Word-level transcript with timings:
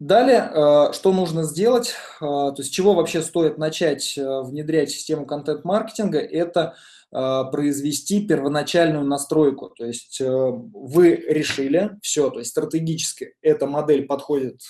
Далее, 0.00 0.92
что 0.92 1.12
нужно 1.12 1.42
сделать, 1.42 1.94
то 2.20 2.54
есть 2.56 2.72
чего 2.72 2.94
вообще 2.94 3.20
стоит 3.20 3.58
начать 3.58 4.16
внедрять 4.16 4.90
систему 4.90 5.26
контент-маркетинга, 5.26 6.18
это 6.20 6.76
произвести 7.10 8.24
первоначальную 8.24 9.04
настройку. 9.04 9.70
То 9.70 9.86
есть 9.86 10.20
вы 10.20 11.16
решили, 11.16 11.98
все, 12.00 12.30
то 12.30 12.38
есть 12.38 12.50
стратегически 12.50 13.34
эта 13.42 13.66
модель 13.66 14.06
подходит 14.06 14.60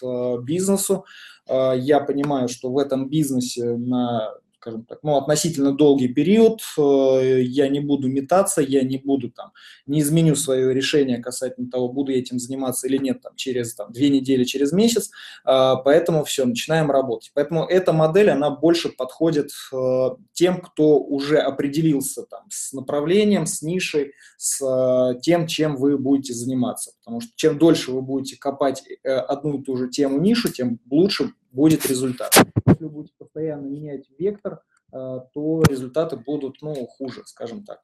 бизнесу. 0.45 1.05
Я 1.47 2.01
понимаю, 2.01 2.49
что 2.49 2.71
в 2.71 2.79
этом 2.79 3.11
бизнесе 3.11 3.77
на 3.77 4.33
скажем 4.69 4.85
так, 4.85 4.99
ну, 5.03 5.17
относительно 5.17 5.73
долгий 5.73 6.09
период, 6.09 6.61
э, 6.77 7.43
я 7.43 7.69
не 7.69 7.81
буду 7.81 8.09
метаться, 8.09 8.61
я 8.61 8.83
не 8.83 8.99
буду 8.99 9.31
там, 9.31 9.53
не 9.87 10.01
изменю 10.01 10.37
свое 10.37 10.75
решение 10.75 11.19
касательно 11.19 11.71
того, 11.71 11.89
буду 11.89 12.13
я 12.13 12.19
этим 12.19 12.39
заниматься 12.39 12.87
или 12.87 12.99
нет 12.99 13.23
там, 13.23 13.35
через 13.37 13.75
там, 13.75 13.93
две 13.93 14.11
недели, 14.11 14.45
через 14.45 14.73
месяц, 14.73 15.11
а, 15.45 15.77
поэтому 15.77 16.25
все, 16.25 16.45
начинаем 16.45 16.91
работать. 16.91 17.31
Поэтому 17.35 17.65
эта 17.65 17.93
модель, 17.93 18.31
она 18.31 18.51
больше 18.51 18.91
подходит 18.91 19.51
э, 19.73 20.11
тем, 20.33 20.61
кто 20.61 20.99
уже 20.99 21.39
определился 21.39 22.23
там, 22.25 22.43
с 22.51 22.73
направлением, 22.73 23.47
с 23.47 23.63
нишей, 23.63 24.13
с 24.37 24.63
э, 24.63 25.21
тем, 25.21 25.47
чем 25.47 25.77
вы 25.77 25.97
будете 25.97 26.35
заниматься. 26.35 26.93
Потому 27.05 27.21
что 27.21 27.31
чем 27.37 27.59
дольше 27.59 27.93
вы 27.93 28.03
будете 28.03 28.37
копать 28.37 28.85
одну 29.05 29.59
и 29.59 29.65
ту 29.65 29.77
же 29.77 29.89
тему, 29.89 30.19
нишу, 30.19 30.51
тем 30.53 30.79
лучше 30.91 31.33
будет 31.51 31.87
результат. 31.87 32.35
Если 32.67 32.85
вы 32.85 32.91
будете 32.91 33.15
постоянно 33.19 33.67
менять 33.67 34.07
вектор, 34.19 34.61
то 34.91 35.63
результаты 35.69 36.17
будут 36.17 36.63
ну, 36.63 36.75
хуже, 36.87 37.23
скажем 37.27 37.65
так. 37.65 37.81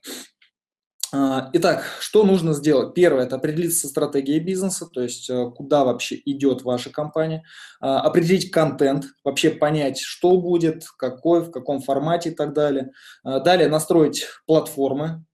А, 1.17 1.49
итак, 1.53 1.85
что 2.01 2.25
нужно 2.25 2.55
сделать? 2.55 2.93
Первое– 2.93 3.25
это 3.27 3.37
определиться 3.37 3.81
со 3.81 3.89
стратегией 3.89 4.41
бизнеса, 4.41 4.87
то 4.93 5.01
есть 5.01 5.31
э, 5.31 5.49
куда 5.55 5.85
вообще 5.85 6.21
идет 6.25 6.63
ваша 6.63 6.91
компания, 6.91 7.45
а, 7.81 8.01
определить 8.01 8.51
контент, 8.51 9.05
вообще 9.23 9.51
понять, 9.51 10.01
что 10.01 10.37
будет, 10.39 10.85
какой, 10.99 11.43
в 11.43 11.53
каком 11.53 11.81
формате 11.81 12.31
и 12.31 12.35
так 12.35 12.53
далее. 12.53 12.91
А, 13.23 13.39
далее 13.39 13.69
настроить 13.69 14.27
платформы, 14.47 15.25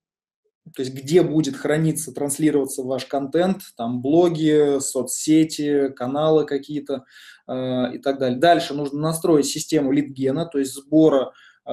то 0.77 0.83
есть 0.83 0.93
где 0.93 1.23
будет 1.23 1.57
храниться, 1.57 2.13
транслироваться 2.13 2.83
ваш 2.83 3.07
контент, 3.07 3.63
там 3.79 4.03
блоги, 4.03 4.81
соцсети, 4.81 5.89
каналы 5.97 6.45
какие-то 6.45 7.07
и 7.49 7.99
так 7.99 8.19
далее. 8.21 8.39
Дальше 8.39 8.75
нужно 8.75 9.01
настроить 9.01 9.47
систему 9.47 9.91
лидгена, 9.91 10.45
то 10.47 10.59
есть 10.59 10.75
сбора 10.75 11.33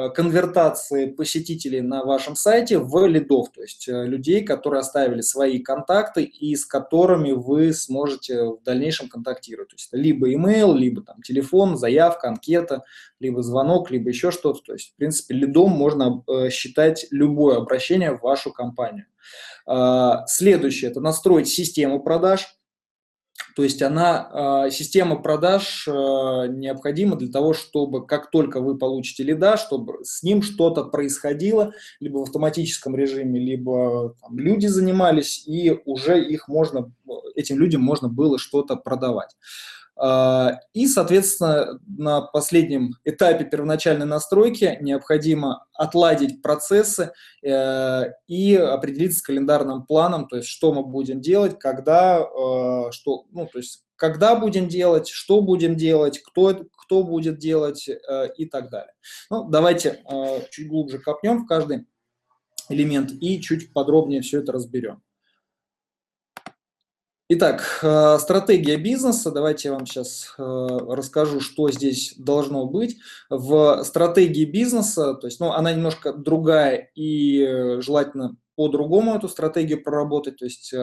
конвертации 0.09 1.07
посетителей 1.07 1.81
на 1.81 2.03
вашем 2.03 2.35
сайте 2.35 2.77
в 2.77 3.07
лидов, 3.07 3.49
то 3.51 3.61
есть 3.61 3.87
э, 3.87 4.05
людей, 4.05 4.43
которые 4.43 4.81
оставили 4.81 5.21
свои 5.21 5.59
контакты 5.59 6.23
и 6.23 6.55
с 6.55 6.65
которыми 6.65 7.31
вы 7.31 7.73
сможете 7.73 8.43
в 8.43 8.63
дальнейшем 8.63 9.09
контактировать. 9.09 9.69
То 9.69 9.75
есть 9.75 9.89
либо 9.91 10.31
email, 10.31 10.75
либо 10.75 11.01
там 11.01 11.21
телефон, 11.21 11.77
заявка, 11.77 12.29
анкета, 12.29 12.83
либо 13.19 13.41
звонок, 13.41 13.89
либо 13.89 14.09
еще 14.09 14.31
что-то. 14.31 14.61
То 14.61 14.73
есть, 14.73 14.93
в 14.93 14.95
принципе, 14.97 15.33
лидом 15.33 15.71
можно 15.71 16.23
э, 16.27 16.49
считать 16.49 17.07
любое 17.09 17.57
обращение 17.57 18.11
в 18.11 18.21
вашу 18.21 18.51
компанию. 18.51 19.05
Следующее– 20.27 20.89
это 20.91 21.01
настроить 21.01 21.49
систему 21.49 22.01
продаж– 22.01 22.47
то 23.55 23.63
есть 23.63 23.81
она, 23.81 24.29
а, 24.31 24.69
система 24.69 25.15
продаж 25.21 25.87
а, 25.87 26.47
необходима 26.47 27.15
для 27.15 27.31
того, 27.31 27.53
чтобы 27.53 28.05
как 28.05 28.29
только 28.31 28.61
вы 28.61 28.77
получите 28.77 29.23
лида, 29.23 29.57
чтобы 29.57 30.03
с 30.03 30.23
ним 30.23 30.41
что-то 30.41 30.83
происходило, 30.83 31.73
либо 31.99 32.19
в 32.19 32.23
автоматическом 32.23 32.95
режиме, 32.95 33.39
либо 33.39 34.15
там, 34.21 34.37
люди 34.37 34.67
занимались, 34.67 35.43
и 35.47 35.79
уже 35.85 36.23
их 36.23 36.47
можно, 36.47 36.91
этим 37.35 37.57
людям 37.59 37.81
можно 37.81 38.09
было 38.09 38.37
что-то 38.37 38.75
продавать. 38.75 39.35
А, 39.99 40.59
и, 40.73 40.87
соответственно, 40.87 41.79
на 41.87 42.21
последнем 42.21 42.95
этапе 43.03 43.45
первоначальной 43.45 44.05
настройки 44.05 44.77
необходимо 44.81 45.65
отладить 45.73 46.41
процессы 46.41 47.11
э, 47.43 48.03
и 48.27 48.55
определиться 48.55 49.19
с 49.19 49.23
календарным 49.23 49.85
планом, 49.85 50.27
то 50.27 50.37
есть 50.37 50.47
что 50.47 50.71
мы 50.73 50.83
будем 50.83 51.19
делать, 51.19 51.57
когда, 51.57 52.19
э, 52.19 52.91
что, 52.91 53.25
ну, 53.31 53.47
то 53.47 53.57
есть 53.57 53.83
когда 53.95 54.35
будем 54.35 54.67
делать, 54.67 55.07
что 55.07 55.41
будем 55.41 55.75
делать, 55.75 56.19
кто, 56.19 56.65
кто 56.77 57.03
будет 57.03 57.39
делать 57.39 57.89
э, 57.89 58.29
и 58.37 58.45
так 58.45 58.69
далее. 58.69 58.93
Ну, 59.31 59.49
давайте 59.49 60.03
чуть 60.51 60.67
глубже 60.67 60.99
копнем 60.99 61.43
в 61.43 61.47
каждый 61.47 61.87
элемент 62.69 63.11
и 63.19 63.41
чуть 63.41 63.73
подробнее 63.73 64.21
все 64.21 64.39
это 64.39 64.51
разберем. 64.51 65.01
Итак, 67.29 67.79
э, 67.83 68.17
стратегия 68.21 68.77
бизнеса. 68.77 69.31
Давайте 69.31 69.67
я 69.67 69.73
вам 69.73 69.85
сейчас 69.85 70.33
э, 70.37 70.41
расскажу, 70.41 71.41
что 71.41 71.69
здесь 71.69 72.13
должно 72.17 72.65
быть. 72.65 72.99
В 73.29 73.83
стратегии 73.83 74.45
бизнеса, 74.45 75.13
то 75.13 75.27
есть, 75.27 75.41
ну, 75.41 75.51
она 75.51 75.73
немножко 75.73 76.13
другая 76.13 76.89
и 76.95 77.41
э, 77.41 77.81
желательно 77.81 78.37
по-другому 78.55 79.13
эту 79.13 79.27
стратегию 79.27 79.83
проработать. 79.83 80.37
То 80.37 80.45
есть, 80.45 80.73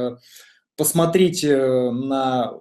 посмотрите 0.77 1.91
на 1.91 2.61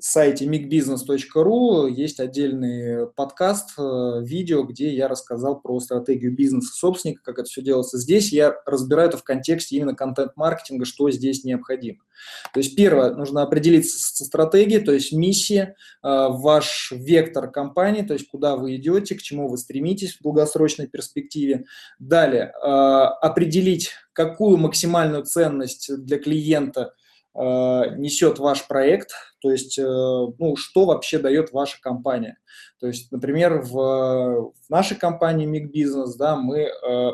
сайте 0.00 0.46
migbusiness.ru 0.46 1.90
есть 1.90 2.20
отдельный 2.20 3.06
подкаст, 3.08 3.70
э, 3.78 4.20
видео, 4.22 4.62
где 4.62 4.94
я 4.94 5.08
рассказал 5.08 5.60
про 5.60 5.80
стратегию 5.80 6.34
бизнеса 6.34 6.72
собственника, 6.74 7.22
как 7.22 7.38
это 7.38 7.48
все 7.48 7.62
делается. 7.62 7.98
Здесь 7.98 8.32
я 8.32 8.54
разбираю 8.66 9.08
это 9.08 9.18
в 9.18 9.24
контексте 9.24 9.76
именно 9.76 9.94
контент-маркетинга, 9.94 10.84
что 10.84 11.10
здесь 11.10 11.44
необходимо. 11.44 11.98
То 12.52 12.60
есть 12.60 12.76
первое, 12.76 13.14
нужно 13.14 13.42
определиться 13.42 13.98
со 13.98 14.24
стратегией, 14.24 14.80
то 14.80 14.92
есть 14.92 15.12
миссия, 15.12 15.76
э, 16.02 16.28
ваш 16.30 16.92
вектор 16.92 17.50
компании, 17.50 18.02
то 18.02 18.14
есть 18.14 18.28
куда 18.28 18.56
вы 18.56 18.76
идете, 18.76 19.14
к 19.14 19.22
чему 19.22 19.48
вы 19.48 19.58
стремитесь 19.58 20.16
в 20.16 20.22
долгосрочной 20.22 20.86
перспективе. 20.86 21.64
Далее, 21.98 22.52
э, 22.52 22.66
определить, 22.66 23.90
какую 24.12 24.56
максимальную 24.56 25.24
ценность 25.24 25.90
для 26.04 26.18
клиента– 26.18 26.92
несет 27.38 28.38
ваш 28.38 28.66
проект, 28.66 29.12
то 29.40 29.50
есть, 29.50 29.78
э, 29.78 29.82
ну, 29.82 30.56
что 30.56 30.86
вообще 30.86 31.18
дает 31.18 31.52
ваша 31.52 31.80
компания. 31.80 32.38
То 32.80 32.86
есть, 32.86 33.12
например, 33.12 33.62
в, 33.62 33.72
в 33.72 34.70
нашей 34.70 34.96
компании 34.96 35.46
Миг 35.46 35.70
Бизнес, 35.70 36.16
да, 36.16 36.36
мы 36.36 36.58
э, 36.58 37.10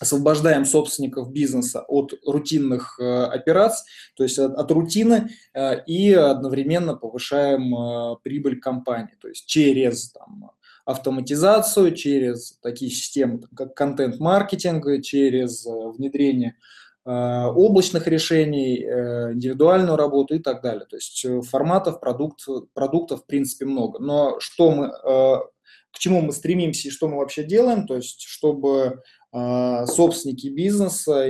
освобождаем 0.00 0.64
собственников 0.64 1.30
бизнеса 1.30 1.84
от 1.86 2.14
рутинных 2.26 2.98
э, 2.98 3.24
операций, 3.24 3.86
то 4.16 4.24
есть 4.24 4.38
от, 4.38 4.54
от 4.54 4.70
рутины, 4.72 5.30
э, 5.54 5.84
и 5.84 6.12
одновременно 6.12 6.96
повышаем 6.96 7.74
э, 7.74 8.16
прибыль 8.22 8.58
компании, 8.58 9.16
то 9.20 9.28
есть 9.28 9.46
через 9.46 10.10
там, 10.10 10.50
автоматизацию, 10.84 11.94
через 11.94 12.58
такие 12.62 12.90
системы, 12.90 13.42
как 13.54 13.74
контент-маркетинг, 13.74 15.02
через 15.02 15.64
внедрение 15.66 16.56
Э, 16.56 16.70
облачных 17.04 18.06
решений, 18.06 18.84
э, 18.84 19.32
индивидуальную 19.32 19.96
работу 19.96 20.34
и 20.34 20.38
так 20.38 20.62
далее. 20.62 20.84
То 20.84 20.96
есть 20.96 21.24
э, 21.24 21.40
форматов, 21.42 21.98
продукт, 21.98 22.46
продуктов 22.74 23.22
в 23.22 23.26
принципе 23.26 23.64
много. 23.64 23.98
Но 23.98 24.38
что 24.38 24.70
мы, 24.70 24.90
к 24.90 25.98
чему 25.98 26.20
мы 26.20 26.32
стремимся 26.32 26.88
и 26.88 26.90
что 26.90 27.08
мы 27.08 27.16
вообще 27.16 27.42
делаем, 27.42 27.86
то 27.86 27.96
есть 27.96 28.20
чтобы 28.20 29.02
собственники 29.32 30.48
бизнеса 30.48 31.28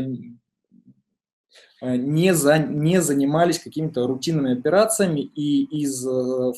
не, 1.83 2.35
за, 2.35 2.59
не 2.59 3.01
занимались 3.01 3.59
какими-то 3.59 4.07
рутинными 4.07 4.59
операциями 4.59 5.21
и 5.21 5.65
из 5.65 6.07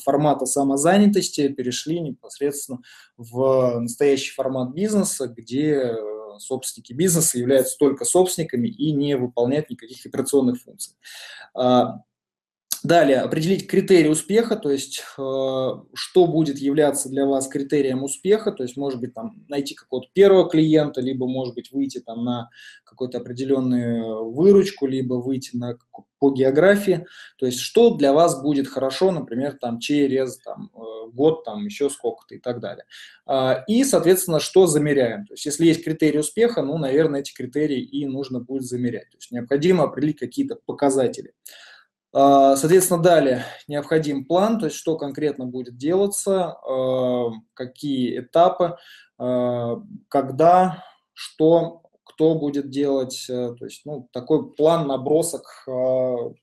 формата 0.04 0.46
самозанятости 0.46 1.48
перешли 1.48 2.00
непосредственно 2.00 2.80
в 3.16 3.80
настоящий 3.80 4.32
формат 4.32 4.72
бизнеса, 4.72 5.26
где 5.26 5.96
собственники 6.38 6.92
бизнеса 6.92 7.38
являются 7.38 7.76
только 7.78 8.04
собственниками 8.04 8.68
и 8.68 8.92
не 8.92 9.16
выполняют 9.16 9.70
никаких 9.70 10.04
операционных 10.06 10.60
функций. 10.60 10.94
Далее, 12.84 13.20
определить 13.20 13.68
критерии 13.68 14.08
успеха, 14.08 14.56
то 14.56 14.68
есть 14.68 15.04
э, 15.16 15.22
что 15.94 16.26
будет 16.26 16.58
являться 16.58 17.08
для 17.08 17.26
вас 17.26 17.46
критерием 17.46 18.02
успеха, 18.02 18.50
то 18.50 18.64
есть 18.64 18.76
может 18.76 19.00
быть 19.00 19.14
там 19.14 19.44
найти 19.48 19.76
какого-то 19.76 20.08
первого 20.12 20.48
клиента, 20.48 21.00
либо 21.00 21.28
может 21.28 21.54
быть 21.54 21.70
выйти 21.70 22.00
там 22.00 22.24
на 22.24 22.50
какую-то 22.84 23.18
определенную 23.18 24.30
выручку, 24.32 24.88
либо 24.88 25.14
выйти 25.14 25.56
на 25.56 25.78
по 26.18 26.30
географии, 26.30 27.06
то 27.36 27.46
есть 27.46 27.58
что 27.58 27.96
для 27.96 28.12
вас 28.12 28.40
будет 28.40 28.68
хорошо, 28.68 29.10
например, 29.10 29.58
там 29.60 29.78
через 29.78 30.38
там, 30.38 30.70
э, 30.74 31.10
год, 31.12 31.44
там 31.44 31.64
еще 31.64 31.90
сколько-то 31.90 32.34
и 32.34 32.38
так 32.38 32.60
далее. 32.60 32.84
А, 33.26 33.64
и, 33.66 33.82
соответственно, 33.82 34.38
что 34.38 34.66
замеряем. 34.68 35.26
То 35.26 35.34
есть 35.34 35.46
если 35.46 35.66
есть 35.66 35.84
критерии 35.84 36.18
успеха, 36.18 36.62
ну, 36.62 36.78
наверное, 36.78 37.20
эти 37.20 37.32
критерии 37.32 37.80
и 37.80 38.06
нужно 38.06 38.38
будет 38.38 38.62
замерять. 38.62 39.10
То 39.10 39.16
есть 39.18 39.32
необходимо 39.32 39.84
определить 39.84 40.18
какие-то 40.18 40.56
показатели. 40.64 41.34
А, 42.14 42.56
соответственно, 42.56 43.02
далее 43.02 43.44
необходим 43.68 44.24
план, 44.26 44.58
то 44.58 44.66
есть 44.66 44.76
что 44.76 44.96
конкретно 44.96 45.46
будет 45.46 45.76
делаться, 45.76 46.52
а, 46.52 47.30
какие 47.54 48.20
этапы, 48.20 48.76
когда, 50.08 50.84
что 51.12 51.82
кто 52.04 52.34
будет 52.34 52.70
делать, 52.70 53.26
э, 53.28 53.54
то 53.56 53.64
есть 53.64 53.82
ну, 53.84 54.08
такой 54.12 54.52
план, 54.54 54.86
набросок, 54.88 55.44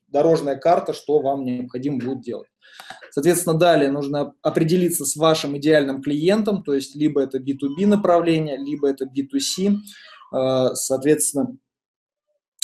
дорожная 0.08 0.56
карта, 0.56 0.94
что 0.94 1.20
вам 1.20 1.44
необходимо 1.44 2.00
будет 2.00 2.22
делать. 2.22 2.48
Соответственно, 3.12 3.58
далее 3.58 3.92
нужно 3.92 4.34
определиться 4.42 5.06
с 5.06 5.16
вашим 5.16 5.58
идеальным 5.58 6.02
клиентом, 6.02 6.64
то 6.64 6.74
есть 6.74 6.96
либо 6.96 7.22
это 7.22 7.40
B2B 7.40 7.86
направление, 7.86 8.58
либо 8.58 8.90
это 8.90 9.06
B2C. 9.06 9.76
Э, 10.34 10.74
соответственно, 10.74 11.58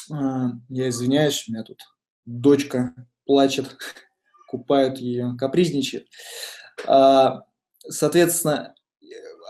я 0.07 0.89
извиняюсь, 0.89 1.45
у 1.47 1.51
меня 1.51 1.63
тут 1.63 1.79
дочка 2.25 2.93
плачет, 3.25 3.77
купают 4.47 4.97
ее, 4.99 5.35
капризничает. 5.37 6.07
Э, 6.87 7.41
соответственно, 7.87 8.75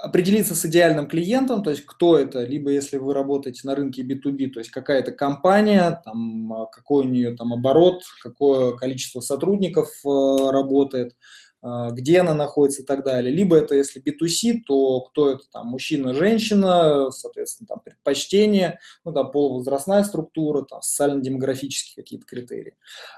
определиться 0.04 0.56
с 0.56 0.66
идеальным 0.66 1.08
клиентом, 1.08 1.64
то 1.64 1.72
есть 1.72 1.86
кто 1.86 2.18
это, 2.18 2.44
либо 2.44 2.70
если 2.70 2.98
вы 2.98 3.14
работаете 3.14 3.62
на 3.64 3.76
рынке 3.76 4.04
B2B, 4.04 4.52
то 4.52 4.60
есть 4.60 4.70
какая-то 4.70 5.12
компания, 5.12 6.02
там, 6.06 6.68
какой 6.72 7.06
у 7.06 7.10
нее 7.10 7.36
там 7.36 7.54
оборот, 7.54 8.04
какое 8.22 8.74
количество 8.74 9.22
сотрудников 9.22 9.90
работает, 10.04 11.14
а, 11.14 11.18
где 11.92 12.20
она 12.20 12.34
находится 12.36 12.84
и 12.84 12.86
так 12.86 13.04
далее. 13.04 13.34
Либо 13.34 13.58
это 13.58 13.74
если 13.74 14.02
B2C, 14.02 14.62
то 14.68 15.02
кто 15.02 15.32
это 15.32 15.44
там, 15.52 15.68
мужчина, 15.68 16.14
женщина, 16.14 17.10
соответственно, 17.10 17.68
там 17.68 17.80
предпочтение, 17.80 18.80
ну 19.04 19.12
да, 19.12 19.24
полувозрастная 19.24 20.04
структура, 20.04 20.62
там 20.64 20.82
социально-демографические 20.84 22.04
какие-то 22.04 22.26
критерии. 22.28 22.76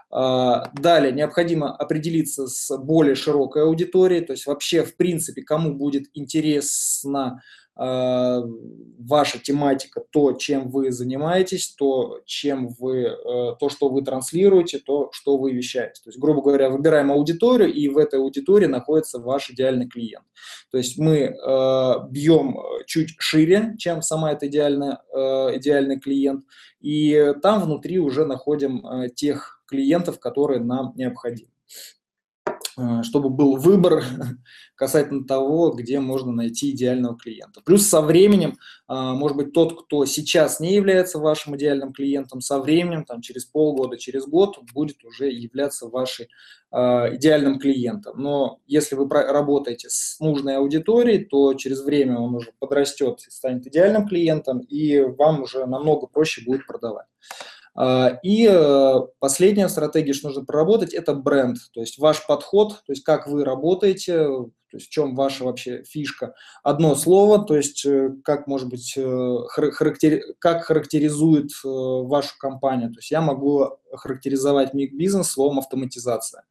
А, 0.09 0.71
далее 0.73 1.11
необходимо 1.11 1.75
определиться 1.75 2.47
с 2.47 2.77
более 2.77 3.15
широкой 3.15 3.63
аудиторией, 3.63 4.23
то 4.23 4.31
есть 4.31 4.45
вообще 4.45 4.83
в 4.83 4.95
принципе 4.95 5.41
кому 5.41 5.73
будет 5.73 6.05
интересно 6.13 7.41
ваша 7.77 9.39
тематика, 9.39 10.01
то, 10.09 10.33
чем 10.33 10.69
вы 10.69 10.91
занимаетесь, 10.91 11.69
то, 11.77 12.21
чем 12.25 12.69
вы, 12.79 13.03
э, 13.03 13.56
то, 13.59 13.69
что 13.69 13.89
вы 13.89 14.01
транслируете, 14.01 14.79
то, 14.79 15.09
что 15.13 15.38
вы 15.38 15.51
вещаете. 15.51 16.01
То 16.03 16.09
есть, 16.09 16.19
грубо 16.19 16.41
говоря, 16.41 16.69
выбираем 16.69 17.12
аудиторию, 17.12 17.71
и 17.71 17.88
в 17.88 17.97
этой 17.97 18.19
аудитории 18.19 18.65
находится 18.65 19.19
ваш 19.19 19.51
идеальный 19.51 19.88
клиент. 19.88 20.25
То 20.71 20.77
есть 20.77 20.97
мы 20.97 21.18
э, 21.18 21.94
бьем 22.09 22.57
чуть 22.85 23.15
шире, 23.19 23.75
чем 23.77 24.01
сама 24.01 24.31
эта 24.33 24.47
идеальная, 24.47 25.01
идеальный 25.56 26.00
клиент, 26.00 26.45
и 26.81 27.33
там 27.41 27.62
внутри 27.62 28.00
уже 28.00 28.25
находим 28.25 29.09
тех 29.15 29.62
клиентов, 29.68 30.19
которые 30.19 30.59
нам 30.59 30.94
необходимы. 30.95 31.51
Э, 32.77 33.01
чтобы 33.01 33.29
был 33.29 33.55
выбор 33.55 34.03
касательно 34.75 35.25
того, 35.25 35.71
где 35.71 35.99
можно 35.99 36.31
найти 36.31 36.71
идеального 36.71 37.17
клиента. 37.17 37.61
Плюс 37.65 37.88
со 37.88 38.01
временем, 38.01 38.51
э, 38.51 38.94
может 38.94 39.35
быть, 39.35 39.51
тот, 39.51 39.81
кто 39.81 40.05
сейчас 40.05 40.59
не 40.59 40.75
является 40.75 41.17
вашим 41.17 41.55
идеальным 41.55 41.91
клиентом, 41.91 42.39
со 42.39 42.59
временем, 42.59 43.03
там, 43.03 43.21
через 43.21 43.45
полгода, 43.45 43.97
через 43.97 44.27
год, 44.27 44.59
будет 44.73 45.03
уже 45.03 45.31
являться 45.31 45.88
вашим 45.88 46.27
э, 46.71 46.77
идеальным 47.15 47.57
клиентом. 47.57 48.21
Но 48.21 48.59
если 48.67 48.94
вы 48.95 49.09
работаете 49.09 49.89
с 49.89 50.19
нужной 50.19 50.57
аудиторией, 50.57 51.25
то 51.25 51.55
через 51.55 51.81
время 51.81 52.19
он 52.19 52.35
уже 52.35 52.51
подрастет 52.59 53.21
и 53.27 53.31
станет 53.31 53.65
идеальным 53.65 54.07
клиентом, 54.07 54.59
и 54.59 54.99
вам 54.99 55.41
уже 55.41 55.65
намного 55.65 56.05
проще 56.05 56.44
будет 56.45 56.67
продавать. 56.67 57.07
А, 57.79 58.19
и 58.24 58.47
э, 58.50 59.00
последняя 59.19 59.69
стратегия, 59.69 60.13
что 60.13 60.29
нужно 60.29 60.44
проработать, 60.44 60.95
это 60.95 61.13
бренд, 61.13 61.59
то 61.71 61.79
есть 61.79 62.00
ваш 62.00 62.25
подход, 62.25 62.81
то 62.88 62.91
есть 62.91 63.03
как 63.03 63.27
вы 63.27 63.45
работаете, 63.45 64.25
то 64.25 64.77
есть 64.77 64.88
в 64.88 64.89
чем 64.89 65.15
ваша 65.15 65.44
вообще 65.44 65.83
фишка. 65.83 66.33
Одно 66.63 66.95
слово, 66.95 67.45
то 67.45 67.56
есть 67.56 67.85
э, 67.85 68.15
как, 68.24 68.47
может 68.47 68.68
быть, 68.68 68.95
э, 68.97 69.38
характери... 69.47 70.24
как 70.39 70.63
характеризует 70.63 71.51
вашу 71.63 72.35
компанию. 72.39 72.89
То 72.89 72.97
есть 72.97 73.12
я 73.12 73.21
могу 73.21 73.77
характеризовать 73.94 74.73
миг 74.73 74.95
бизнес 74.95 75.27
словом 75.27 75.59
автоматизация 75.59 76.44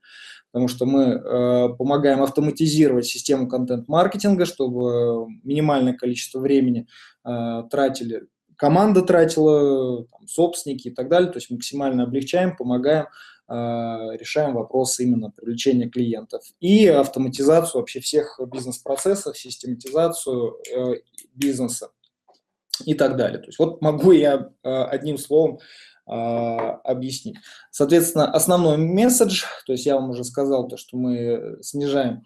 потому 0.53 0.69
что 0.69 0.87
мы 0.87 1.77
помогаем 1.77 2.23
автоматизировать 2.23 3.05
систему 3.05 3.47
контент-маркетинга, 3.47 4.47
чтобы 4.47 5.27
минимальное 5.43 5.93
количество 5.93 6.39
времени 6.39 6.87
тратили 7.23 8.23
команда 8.57 9.03
тратила, 9.03 10.07
там, 10.07 10.27
собственники 10.27 10.89
и 10.89 10.91
так 10.91 11.09
далее. 11.09 11.31
То 11.31 11.39
есть 11.39 11.51
максимально 11.51 12.05
облегчаем, 12.05 12.57
помогаем, 12.57 13.07
э, 13.49 13.53
решаем 14.19 14.55
вопросы 14.55 15.05
именно 15.05 15.31
привлечения 15.31 15.89
клиентов. 15.89 16.43
И 16.61 16.87
автоматизацию 16.87 17.81
вообще 17.81 18.01
всех 18.01 18.41
бизнес-процессов, 18.53 19.39
систематизацию 19.39 20.57
э, 20.75 20.95
бизнеса 21.35 21.91
и 22.85 22.95
так 22.95 23.17
далее. 23.17 23.39
То 23.39 23.47
есть 23.47 23.59
вот 23.59 23.81
могу 23.83 24.13
я 24.13 24.51
э, 24.63 24.69
одним 24.69 25.19
словом 25.19 25.59
объяснить. 26.09 27.39
Соответственно, 27.73 28.31
основной 28.31 28.77
месседж, 28.77 29.43
то 29.67 29.73
есть 29.73 29.87
я 29.87 29.97
вам 29.97 30.11
уже 30.11 30.23
сказал, 30.23 30.69
то, 30.69 30.77
что 30.77 30.97
мы 30.97 31.59
снижаем, 31.63 32.23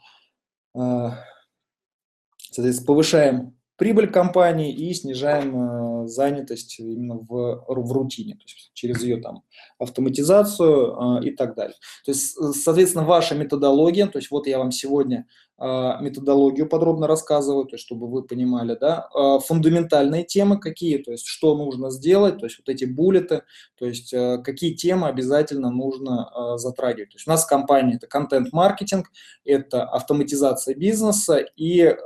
соответственно, 0.74 2.86
повышаем 2.86 3.58
прибыль 3.80 4.10
компании 4.10 4.74
и 4.74 4.92
снижаем 4.92 6.04
э, 6.04 6.06
занятость 6.06 6.78
именно 6.78 7.14
в, 7.14 7.64
в 7.66 7.92
рутине, 7.92 8.34
то 8.34 8.42
есть 8.44 8.72
через 8.74 9.02
ее 9.02 9.16
там 9.16 9.42
автоматизацию 9.78 11.22
э, 11.22 11.24
и 11.24 11.30
так 11.30 11.56
далее. 11.56 11.76
То 12.04 12.10
есть, 12.10 12.36
соответственно, 12.62 13.06
ваша 13.06 13.34
методология, 13.34 14.06
то 14.06 14.18
есть 14.18 14.30
вот 14.30 14.46
я 14.46 14.58
вам 14.58 14.70
сегодня 14.70 15.26
методологию 15.60 16.66
подробно 16.66 17.06
рассказываю, 17.06 17.66
то 17.66 17.74
есть 17.74 17.84
чтобы 17.84 18.08
вы 18.08 18.22
понимали, 18.22 18.78
да, 18.80 19.08
а, 19.14 19.38
фундаментальные 19.40 20.24
темы 20.24 20.58
какие, 20.58 20.98
то 20.98 21.12
есть 21.12 21.26
что 21.26 21.54
нужно 21.54 21.90
сделать, 21.90 22.38
то 22.38 22.46
есть 22.46 22.58
вот 22.58 22.68
эти 22.68 22.86
буллеты, 22.86 23.42
то 23.76 23.84
есть 23.84 24.14
а, 24.14 24.38
какие 24.38 24.72
темы 24.72 25.08
обязательно 25.08 25.70
нужно 25.70 26.30
затрагивать. 26.56 27.10
То 27.10 27.16
есть 27.16 27.26
у 27.26 27.30
нас 27.30 27.44
в 27.44 27.48
компании 27.48 27.96
это 27.96 28.06
контент-маркетинг, 28.06 29.10
это 29.44 29.84
автоматизация 29.84 30.74
бизнеса 30.74 31.44
и 31.56 31.96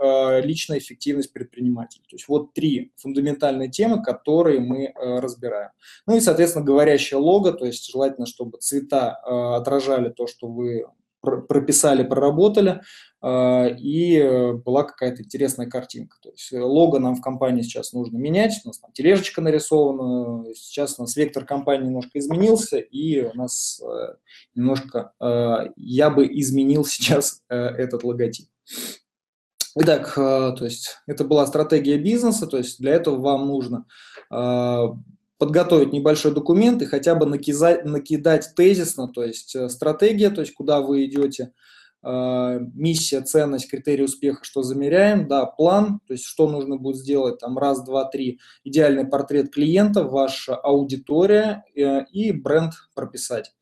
личная 0.43 0.79
эффективность 0.79 1.33
предпринимателей. 1.33 2.05
То 2.09 2.17
есть 2.17 2.29
вот 2.29 2.55
три 2.55 2.93
фундаментальные 2.97 3.71
темы, 3.71 4.03
которые 4.03 4.61
мы 4.61 4.93
разбираем. 4.95 5.71
Ну 6.07 6.17
и, 6.17 6.21
соответственно, 6.21 6.65
говорящее 6.65 7.19
лого, 7.19 7.53
то 7.53 7.67
есть 7.67 7.91
желательно, 7.91 8.27
чтобы 8.27 8.59
цвета 8.59 9.13
отражали 9.57 10.09
то, 10.11 10.27
что 10.27 10.49
вы 10.49 10.87
прописали, 11.25 12.03
проработали, 12.03 12.81
а, 13.14 13.14
и 13.27 14.19
э, 14.19 14.53
была 14.53 14.83
какая-то 14.83 15.23
интересная 15.23 15.67
картинка. 15.67 16.19
То 16.21 16.31
есть 16.31 16.53
э, 16.53 16.61
лого 16.61 16.99
нам 16.99 17.15
в 17.15 17.23
компании 17.23 17.63
сейчас 17.63 17.95
нужно 17.95 18.19
менять, 18.19 18.61
у 18.65 18.69
нас 18.69 18.79
там 18.79 18.93
тележечка 18.93 19.41
нарисована, 19.41 20.45
сейчас 20.55 20.99
у 20.99 21.03
нас 21.03 21.17
вектор 21.17 21.47
компании 21.47 21.87
немножко 21.87 22.19
изменился, 22.19 22.77
и 22.77 23.23
у 23.23 23.35
нас 23.35 23.81
э, 23.81 24.17
немножко, 24.55 25.13
я 25.77 26.11
бы 26.11 26.27
изменил 26.27 26.85
сейчас 26.85 27.43
этот 27.49 28.05
логотип. 28.05 28.47
Итак, 29.77 30.15
то 30.15 30.57
есть 30.61 30.99
это 31.07 31.25
была 31.25 31.47
стратегия 31.47 31.97
бизнеса, 31.97 32.47
то 32.47 32.59
есть 32.59 32.79
для 32.79 32.93
этого 32.93 33.21
вам 33.21 33.49
нужно 33.49 33.87
подготовить 35.39 35.93
небольшой 35.93 36.33
документ 36.33 36.81
и 36.83 36.87
хотя 36.87 37.15
бы 37.17 37.27
накидать, 37.27 37.85
накидать 37.85 38.55
тезисно, 38.55 39.09
то 39.09 39.25
есть 39.25 39.57
стратегия, 39.71 40.31
то 40.31 40.43
есть 40.43 40.55
куда 40.55 40.81
вы 40.81 41.07
идете, 41.07 41.45
а, 41.45 41.53
миссия, 42.05 43.23
ценность, 43.23 43.71
критерий 43.71 44.05
успеха, 44.05 44.45
что 44.45 44.63
замеряем, 44.63 45.27
да, 45.27 45.47
план, 45.47 46.01
то 46.07 46.13
есть 46.13 46.25
что 46.25 46.49
нужно 46.49 46.77
будет 46.77 46.97
сделать, 46.97 47.39
там, 47.39 47.57
раз, 47.57 47.83
два, 47.83 48.05
три, 48.05 48.41
идеальный 48.63 49.07
портрет 49.07 49.51
клиента, 49.53 50.05
ваша 50.05 50.55
аудитория 50.55 51.65
э, 51.75 52.05
и 52.13 52.33
бренд 52.33 52.75
прописать. 52.95 53.55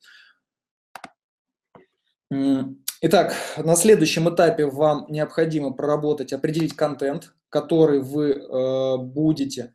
Итак, 3.02 3.34
на 3.58 3.76
следующем 3.76 4.32
этапе 4.32 4.66
вам 4.66 5.06
необходимо 5.08 5.72
проработать, 5.72 6.32
определить 6.32 6.74
контент, 6.74 7.34
который 7.48 8.00
вы 8.00 8.30
э, 8.30 8.96
будете 8.96 9.74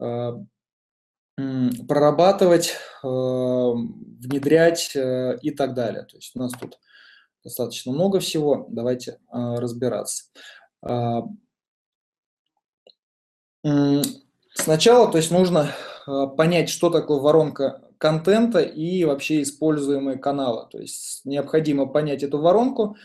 э, 0.00 0.32
прорабатывать, 1.88 2.74
э, 3.02 3.06
внедрять 3.06 4.94
э, 4.94 5.38
и 5.40 5.50
так 5.50 5.74
далее. 5.74 6.02
То 6.02 6.16
есть 6.16 6.32
у 6.34 6.40
нас 6.40 6.52
тут 6.52 6.78
достаточно 7.44 7.92
много 7.92 8.20
всего. 8.20 8.66
Давайте 8.70 9.12
э, 9.12 9.54
разбираться. 9.58 10.24
Э, 10.86 11.22
сначала, 14.54 15.10
то 15.10 15.18
есть 15.18 15.30
нужно 15.30 15.70
э, 16.06 16.26
понять, 16.36 16.68
что 16.68 16.90
такое 16.90 17.20
воронка 17.20 17.82
контента 17.98 18.60
и 18.60 19.04
вообще 19.04 19.42
используемые 19.42 20.18
каналы. 20.18 20.68
То 20.70 20.78
есть 20.78 21.22
необходимо 21.24 21.86
понять 21.86 22.22
эту 22.22 22.38
воронку 22.38 22.96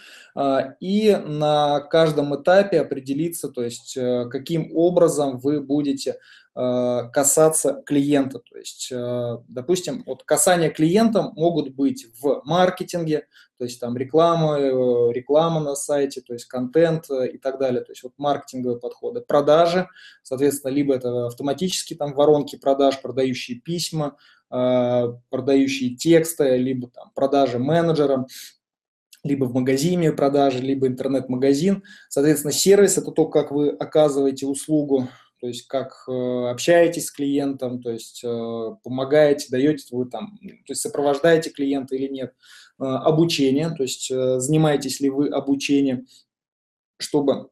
и 0.80 1.18
на 1.26 1.80
каждом 1.82 2.36
этапе 2.36 2.82
определиться, 2.82 3.50
то 3.50 3.64
есть 3.64 3.96
э, 3.98 4.28
каким 4.30 4.72
образом 4.76 5.38
вы 5.40 5.62
будете 5.62 6.20
касаться 6.54 7.84
клиента. 7.86 8.40
То 8.40 8.58
есть, 8.58 8.90
э, 8.92 9.38
допустим, 9.48 10.04
вот 10.06 10.24
касание 10.24 10.70
клиента 10.70 11.32
могут 11.36 11.74
быть 11.74 12.08
в 12.20 12.42
маркетинге, 12.44 13.28
то 13.58 13.66
есть 13.66 13.80
там 13.80 13.96
реклама, 13.96 14.60
э, 14.60 15.14
реклама 15.14 15.62
на 15.62 15.76
сайте, 15.76 16.22
то 16.22 16.34
есть 16.34 16.46
контент 16.46 17.10
и 17.10 17.38
так 17.38 17.60
далее. 17.60 17.82
То 17.82 17.92
есть 17.92 18.04
вот 18.04 18.14
маркетинговые 18.18 18.80
подходы. 18.80 19.22
Продажи, 19.22 19.88
соответственно, 20.24 20.72
либо 20.72 20.96
это 20.96 21.28
автоматически 21.28 21.94
там 21.94 22.14
воронки 22.14 22.58
продаж, 22.58 23.02
продающие 23.02 23.60
письма, 23.60 24.18
продающие 24.50 25.96
тексты, 25.96 26.58
либо 26.58 26.90
там 26.90 27.12
продажи 27.14 27.60
менеджерам, 27.60 28.26
либо 29.24 29.46
в 29.46 29.54
магазине 29.54 30.12
продажи, 30.12 30.60
либо 30.60 30.88
интернет-магазин. 30.88 31.84
Соответственно, 32.10 32.52
сервис– 32.52 32.98
это 32.98 33.12
то, 33.12 33.28
как 33.28 33.52
вы 33.52 33.70
оказываете 33.70 34.48
услугу, 34.48 35.08
то 35.40 35.48
есть 35.48 35.68
как 35.68 36.04
э, 36.08 36.50
общаетесь 36.50 37.08
с 37.08 37.12
клиентом, 37.12 37.82
то 37.82 37.92
есть 37.92 38.22
э, 38.24 38.76
помогаете, 38.84 39.48
даете 39.50 39.86
вы 39.96 40.06
там, 40.06 40.38
то 40.42 40.72
есть 40.72 40.82
сопровождаете 40.82 41.50
клиента 41.50 41.96
или 41.96 42.08
нет. 42.12 42.34
Э, 42.80 42.84
обучение, 42.84 43.70
то 43.70 43.84
есть 43.84 44.10
занимаетесь 44.10 45.00
ли 45.00 45.10
вы 45.10 45.30
обучением, 45.30 46.08
чтобы 46.98 47.50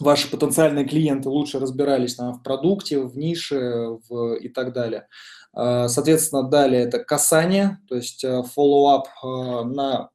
ваши 0.00 0.28
потенциальные 0.28 0.86
клиенты 0.86 1.28
лучше 1.28 1.60
разбирались 1.60 2.16
там, 2.16 2.34
в 2.34 2.42
продукте, 2.42 2.98
в 2.98 3.16
нише 3.16 3.98
в, 4.08 4.34
и 4.34 4.48
так 4.48 4.72
далее. 4.72 5.06
Соответственно, 5.52 6.42
далее 6.42 6.82
это 6.82 6.98
касание, 6.98 7.78
то 7.88 7.94
есть 7.94 8.24
follow-up 8.24 9.04
на 9.22 10.10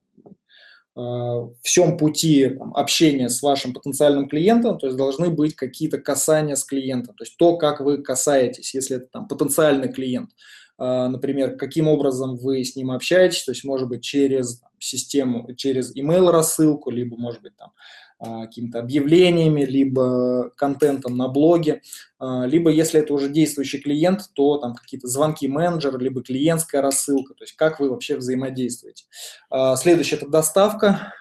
всем 1.62 1.98
пути 1.98 2.50
там, 2.50 2.76
общения 2.76 3.30
с 3.30 3.42
вашим 3.42 3.74
потенциальным 3.74 4.28
клиентом, 4.28 4.78
то 4.78 4.88
есть 4.88 4.98
должны 4.98 5.30
быть 5.30 5.56
какие-то 5.56 6.00
касания 6.00 6.56
с 6.56 6.64
клиентом, 6.64 7.16
то 7.16 7.24
есть 7.24 7.38
то, 7.38 7.58
как 7.58 7.80
вы 7.80 8.00
касаетесь, 8.00 8.74
если 8.74 8.98
это 8.98 9.08
там 9.12 9.28
потенциальный 9.28 9.92
клиент, 9.92 10.32
например, 10.78 11.58
каким 11.58 11.88
образом 11.88 12.38
вы 12.38 12.64
с 12.64 12.76
ним 12.76 12.92
общаетесь, 12.92 13.44
то 13.44 13.52
есть 13.52 13.64
может 13.64 13.90
быть 13.90 14.04
через 14.04 14.62
систему, 14.80 15.54
через 15.56 15.96
email 15.96 16.32
рассылку, 16.32 16.90
либо 16.90 17.18
может 17.18 17.42
быть 17.42 17.56
там 17.58 17.70
а, 17.70 18.09
какими-то 18.20 18.80
объявлениями, 18.80 19.64
либо 19.64 20.52
контентом 20.58 21.16
на 21.16 21.28
блоге, 21.28 21.82
а, 22.18 22.46
либо 22.46 22.70
если 22.70 23.00
это 23.00 23.14
уже 23.14 23.30
действующий 23.30 23.80
клиент, 23.80 24.30
то 24.34 24.58
там 24.58 24.76
какие-то 24.76 25.08
звонки 25.08 25.48
менеджера, 25.48 25.98
либо 25.98 26.22
клиентская 26.22 26.82
рассылка, 26.82 27.34
то 27.34 27.44
есть 27.44 27.56
как 27.56 27.80
вы 27.80 27.90
вообще 27.90 28.18
взаимодействуете. 28.18 29.06
А, 29.50 29.76
следующее– 29.76 30.18
это 30.22 30.30
доставка, 30.30 31.14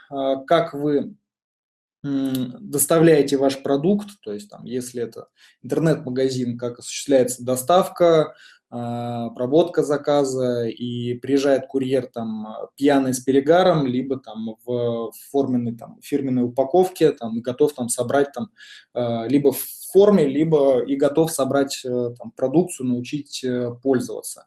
как 0.47 0.75
вы 0.75 1.15
доставляете 2.03 3.37
ваш 3.37 3.61
продукт, 3.63 4.21
то 4.23 4.33
есть 4.33 4.49
там, 4.49 4.65
если 4.65 5.03
это 5.03 5.29
интернет-магазин, 5.63 6.57
как 6.57 6.79
осуществляется 6.79 7.45
доставка, 7.45 8.35
а, 8.71 9.31
проводка 9.31 9.83
заказа, 9.83 10.67
и 10.67 11.15
приезжает 11.15 11.67
курьер 11.67 12.07
там 12.07 12.47
пьяный 12.77 13.15
с 13.15 13.21
перегаром, 13.21 13.87
либо 13.87 14.19
там 14.19 14.57
в 14.67 15.13
форменной 15.31 15.75
там 15.75 15.99
фирменной 16.03 16.45
упаковке, 16.45 17.13
там 17.13 17.41
готов 17.41 17.73
там 17.75 17.89
собрать 17.89 18.33
там 18.33 18.51
а, 18.93 19.27
либо 19.27 19.53
в 19.53 19.65
форме, 19.93 20.27
либо 20.27 20.81
и 20.81 20.97
готов 20.97 21.33
собрать 21.33 21.81
э, 21.85 22.11
там 22.19 22.31
продукцию, 22.33 22.89
научить 22.89 23.43
э, 23.43 23.71
пользоваться. 23.83 24.47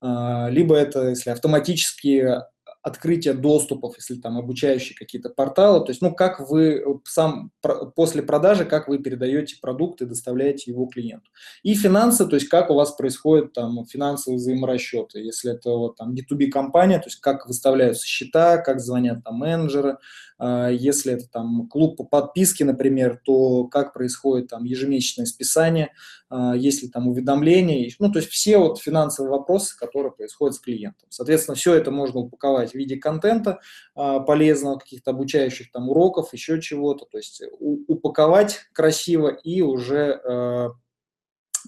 А, 0.00 0.48
либо 0.50 0.76
это, 0.76 1.08
если 1.08 1.30
автоматически 1.30 2.42
открытие 2.86 3.34
доступов, 3.34 3.96
если 3.96 4.14
там 4.14 4.38
обучающие 4.38 4.96
какие-то 4.96 5.28
порталы, 5.28 5.84
то 5.84 5.90
есть, 5.90 6.00
ну, 6.02 6.14
как 6.14 6.38
вы 6.38 6.84
сам 7.04 7.50
после 7.96 8.22
продажи, 8.22 8.64
как 8.64 8.86
вы 8.86 8.98
передаете 8.98 9.56
продукт 9.60 10.02
и 10.02 10.06
доставляете 10.06 10.70
его 10.70 10.86
клиенту. 10.86 11.28
И 11.64 11.74
финансы, 11.74 12.26
то 12.26 12.36
есть, 12.36 12.48
как 12.48 12.70
у 12.70 12.74
вас 12.74 12.92
происходят 12.92 13.52
там 13.52 13.84
финансовые 13.86 14.38
взаиморасчеты, 14.38 15.18
если 15.18 15.52
это 15.52 15.70
вот 15.70 15.96
там 15.96 16.14
B2B 16.14 16.46
компания, 16.46 17.00
то 17.00 17.06
есть, 17.06 17.18
как 17.18 17.48
выставляются 17.48 18.06
счета, 18.06 18.58
как 18.58 18.78
звонят 18.78 19.24
там 19.24 19.34
менеджеры, 19.34 19.98
если 20.38 21.14
это 21.14 21.28
там 21.28 21.66
клуб 21.68 21.96
по 21.96 22.04
подписке, 22.04 22.64
например, 22.64 23.20
то 23.24 23.64
как 23.64 23.94
происходит 23.94 24.48
там 24.48 24.64
ежемесячное 24.64 25.24
списание, 25.24 25.92
а, 26.28 26.56
есть 26.56 26.82
ли 26.82 26.88
там 26.88 27.06
уведомления, 27.08 27.90
ну, 28.00 28.10
то 28.10 28.18
есть 28.18 28.30
все 28.30 28.58
вот 28.58 28.80
финансовые 28.80 29.30
вопросы, 29.30 29.76
которые 29.78 30.12
происходят 30.12 30.56
с 30.56 30.60
клиентом. 30.60 31.08
Соответственно, 31.08 31.54
все 31.54 31.74
это 31.74 31.92
можно 31.92 32.20
упаковать 32.20 32.72
в 32.72 32.74
виде 32.74 32.96
контента 32.96 33.60
а, 33.94 34.20
полезного, 34.20 34.78
каких-то 34.78 35.12
обучающих 35.12 35.70
там 35.70 35.88
уроков, 35.88 36.32
еще 36.32 36.60
чего-то, 36.60 37.06
то 37.06 37.18
есть 37.18 37.42
упаковать 37.60 38.60
красиво 38.72 39.28
и 39.28 39.62
уже 39.62 40.20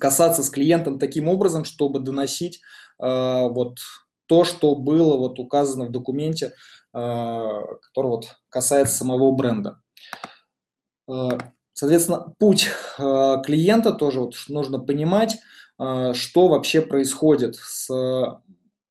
касаться 0.00 0.42
с 0.42 0.50
клиентом 0.50 0.98
таким 0.98 1.28
образом, 1.28 1.64
чтобы 1.64 1.98
доносить 2.00 2.60
вот 2.98 3.78
то, 4.26 4.44
что 4.44 4.76
было 4.76 5.16
вот 5.16 5.38
указано 5.40 5.86
в 5.86 5.90
документе, 5.90 6.52
который 6.92 8.08
вот 8.08 8.36
касается 8.48 8.96
самого 8.96 9.32
бренда. 9.32 9.80
Соответственно, 11.72 12.34
путь 12.38 12.68
э, 12.98 13.36
клиента 13.44 13.92
тоже 13.92 14.20
вот 14.20 14.34
нужно 14.48 14.80
понимать, 14.80 15.38
что 15.76 16.48
вообще 16.48 16.80
происходит 16.82 17.54
с, 17.54 17.88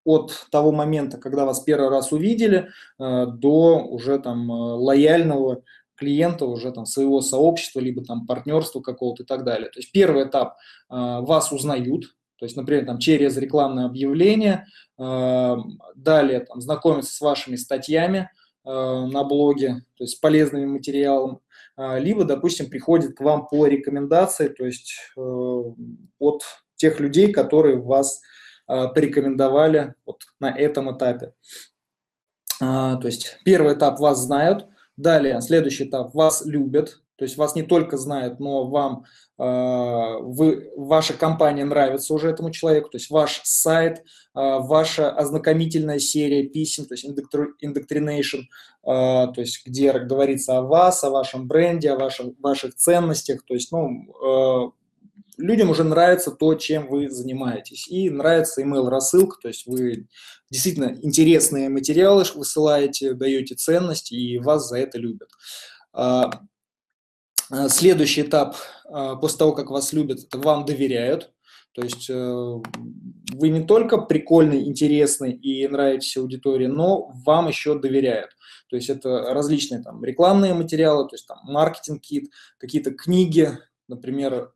от 0.05 0.47
того 0.51 0.71
момента, 0.71 1.17
когда 1.17 1.45
вас 1.45 1.59
первый 1.59 1.89
раз 1.89 2.13
увидели, 2.13 2.69
до 2.97 3.85
уже 3.85 4.19
там 4.19 4.49
лояльного 4.49 5.63
клиента, 5.95 6.45
уже 6.45 6.71
там 6.71 6.85
своего 6.85 7.19
сообщества, 7.19 7.81
либо 7.81 8.05
там 8.05 8.25
партнерства 8.25 8.79
какого-то 8.79 9.23
и 9.23 9.25
так 9.25 9.43
далее. 9.43 9.69
То 9.69 9.79
есть 9.79 9.91
первый 9.91 10.23
этап 10.23 10.55
вас 10.87 11.51
узнают, 11.51 12.05
то 12.37 12.45
есть, 12.45 12.55
например, 12.55 12.85
там, 12.85 12.99
через 12.99 13.37
рекламное 13.37 13.85
объявление, 13.85 14.65
далее 14.97 16.39
там, 16.41 16.61
знакомиться 16.61 17.13
с 17.13 17.21
вашими 17.21 17.55
статьями 17.55 18.29
на 18.63 19.23
блоге, 19.23 19.83
то 19.95 20.03
есть 20.03 20.17
с 20.17 20.19
полезными 20.19 20.65
материалами, 20.65 21.39
а, 21.77 21.99
либо, 21.99 22.23
допустим, 22.23 22.69
приходит 22.69 23.15
к 23.15 23.21
вам 23.21 23.47
по 23.47 23.67
рекомендации, 23.67 24.47
то 24.47 24.65
есть 24.65 24.95
э, 25.15 25.21
от 26.19 26.43
тех 26.75 26.99
людей, 26.99 27.31
которые 27.31 27.77
вас 27.77 28.21
порекомендовали 28.67 29.93
вот 30.05 30.23
на 30.41 30.49
этом 30.49 30.95
этапе. 30.95 31.31
А, 32.59 32.95
то 32.97 33.07
есть 33.07 33.37
первый 33.45 33.75
этап 33.75 33.99
вас 33.99 34.19
знают, 34.19 34.67
далее 34.97 35.41
следующий 35.41 35.85
этап. 35.85 36.13
Вас 36.13 36.45
любят, 36.45 37.01
то 37.15 37.25
есть 37.25 37.37
вас 37.37 37.55
не 37.55 37.63
только 37.63 37.97
знают, 37.97 38.39
но 38.39 38.67
вам 38.67 39.05
а, 39.39 40.17
вы, 40.19 40.71
ваша 40.75 41.13
компания 41.13 41.63
нравится 41.63 42.13
уже 42.13 42.29
этому 42.29 42.51
человеку, 42.51 42.89
то 42.89 42.97
есть 42.97 43.09
ваш 43.09 43.41
сайт, 43.43 44.03
а, 44.33 44.59
ваша 44.59 45.11
ознакомительная 45.11 45.99
серия 45.99 46.43
писем, 46.43 46.85
то 46.85 46.95
есть 46.95 47.05
indoctrination, 47.05 48.41
а, 48.83 49.27
то 49.27 49.41
есть 49.41 49.65
где 49.65 49.93
говорится 49.93 50.57
о 50.57 50.63
вас, 50.63 51.03
о 51.03 51.11
вашем 51.11 51.47
бренде, 51.47 51.91
о 51.91 51.97
вашем, 51.97 52.35
ваших 52.39 52.75
ценностях, 52.75 53.43
то 53.45 53.53
есть 53.53 53.71
ну, 53.71 54.73
людям 55.37 55.69
уже 55.69 55.83
нравится 55.83 56.31
то, 56.31 56.55
чем 56.55 56.87
вы 56.87 57.09
занимаетесь, 57.09 57.87
и 57.87 58.09
нравится 58.09 58.61
email 58.61 58.89
рассылка, 58.89 59.37
то 59.41 59.47
есть 59.47 59.65
вы 59.65 60.07
действительно 60.49 60.97
интересные 61.01 61.69
материалы 61.69 62.23
высылаете, 62.35 63.13
даете 63.13 63.55
ценность, 63.55 64.11
и 64.11 64.39
вас 64.39 64.67
за 64.67 64.79
это 64.79 64.97
любят. 64.97 65.29
Э, 65.93 66.25
следующий 67.69 68.21
этап, 68.21 68.55
э, 68.89 69.15
после 69.21 69.37
того, 69.37 69.53
как 69.53 69.69
вас 69.69 69.93
любят, 69.93 70.19
это 70.19 70.37
вам 70.37 70.65
доверяют. 70.65 71.31
То 71.73 71.83
есть 71.83 72.09
э, 72.09 72.13
вы 72.15 73.49
не 73.49 73.63
только 73.63 73.99
прикольный, 73.99 74.63
интересный 74.63 75.33
и 75.33 75.67
нравитесь 75.67 76.17
аудитории, 76.17 76.65
но 76.65 77.11
вам 77.23 77.47
еще 77.47 77.77
доверяют. 77.77 78.31
То 78.69 78.75
есть 78.75 78.89
это 78.89 79.33
различные 79.33 79.81
там 79.81 80.03
рекламные 80.03 80.53
материалы, 80.53 81.07
то 81.07 81.15
есть 81.15 81.27
там 81.27 81.37
маркетинг-кит, 81.43 82.31
какие-то 82.57 82.91
книги, 82.91 83.59
например, 83.87 84.51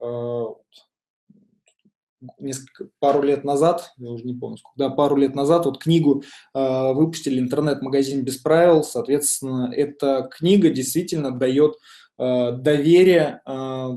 несколько, 2.38 2.89
пару 3.00 3.23
лет 3.23 3.43
назад, 3.43 3.93
я 3.97 4.11
уже 4.11 4.25
не 4.25 4.33
помню, 4.33 4.57
сколько, 4.57 4.77
да, 4.77 4.89
пару 4.89 5.15
лет 5.15 5.33
назад 5.35 5.65
вот 5.65 5.79
книгу 5.79 6.23
э, 6.53 6.93
выпустили 6.93 7.39
интернет-магазин 7.39 8.23
без 8.23 8.38
правил, 8.38 8.83
соответственно, 8.83 9.71
эта 9.73 10.29
книга 10.31 10.69
действительно 10.69 11.31
дает 11.31 11.77
Э, 12.21 12.51
доверие 12.51 13.41
э, 13.47 13.88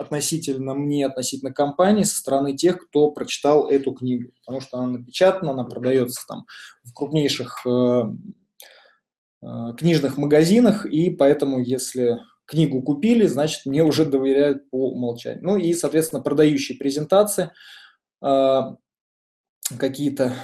относительно 0.00 0.74
мне, 0.74 1.06
относительно 1.06 1.52
компании 1.52 2.02
со 2.02 2.16
стороны 2.16 2.56
тех, 2.56 2.84
кто 2.88 3.12
прочитал 3.12 3.68
эту 3.68 3.92
книгу, 3.92 4.32
потому 4.40 4.60
что 4.60 4.78
она 4.78 4.98
напечатана, 4.98 5.52
она 5.52 5.62
продается 5.62 6.26
там 6.26 6.44
в 6.82 6.92
крупнейших 6.92 7.64
э, 7.64 8.02
книжных 9.78 10.16
магазинах, 10.16 10.86
и 10.86 11.10
поэтому, 11.10 11.60
если 11.60 12.18
книгу 12.48 12.82
купили, 12.82 13.26
значит, 13.26 13.66
мне 13.66 13.84
уже 13.84 14.04
доверяют 14.04 14.68
по 14.70 14.90
умолчанию. 14.90 15.44
Ну 15.44 15.56
и, 15.56 15.74
соответственно, 15.74 16.22
продающие 16.22 16.76
презентации, 16.78 17.50
какие-то 19.78 20.34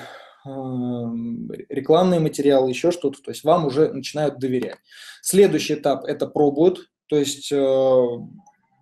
рекламные 0.44 2.20
материалы, 2.20 2.68
еще 2.68 2.90
что-то, 2.90 3.22
то 3.22 3.30
есть 3.30 3.44
вам 3.44 3.66
уже 3.66 3.92
начинают 3.92 4.38
доверять. 4.38 4.76
Следующий 5.22 5.74
этап– 5.74 6.04
это 6.06 6.26
пробуют, 6.26 6.90
то 7.06 7.16
есть 7.16 7.50
э, 7.50 7.56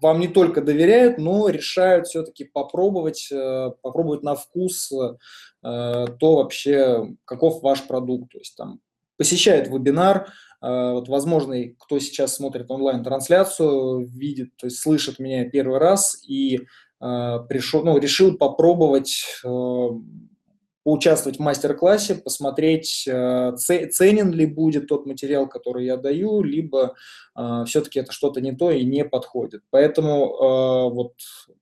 вам 0.03 0.19
не 0.19 0.27
только 0.27 0.61
доверяют, 0.61 1.19
но 1.19 1.49
решают 1.49 2.09
все-таки 2.09 2.45
попробовать, 2.45 3.29
э, 3.31 3.71
попробовать 3.81 4.25
на 4.25 4.35
вкус 4.35 4.91
э, 4.91 5.17
то 5.63 6.37
вообще, 6.37 7.15
каков 7.25 7.63
ваш 7.63 7.87
продукт. 7.87 8.33
То 8.33 8.39
есть 8.39 8.57
там 8.57 8.81
посещают 9.17 9.69
вебинар, 9.69 10.33
вот, 10.63 11.09
возможно, 11.09 11.57
кто 11.79 11.99
сейчас 11.99 12.37
смотрит 12.37 12.71
онлайн-трансляцию, 12.71 14.07
видит, 14.07 14.57
то 14.57 14.67
есть 14.67 14.79
слышит 14.79 15.19
меня 15.19 15.51
первый 15.51 15.79
раз 15.79 16.23
и 16.27 16.61
пришел, 17.01 17.85
ну, 17.85 17.99
решил 17.99 18.37
попробовать 18.37 19.25
поучаствовать 20.85 21.39
в 21.39 21.43
мастер-классе, 21.43 22.17
посмотреть, 22.17 23.07
э, 23.07 23.53
ценен 23.57 24.33
ли 24.33 24.47
будет 24.47 24.89
тот 24.89 25.07
материал, 25.07 25.49
который 25.49 25.87
я 25.87 25.97
даю, 25.97 26.43
либо 26.43 26.95
э, 27.37 27.65
все-таки 27.67 28.01
это 28.01 28.13
что-то 28.13 28.41
не 28.41 28.53
то 28.53 28.71
и 28.71 28.85
не 28.85 29.05
подходит. 29.05 29.63
Поэтому 29.71 30.25
э, 30.25 30.95
вот, 30.95 31.13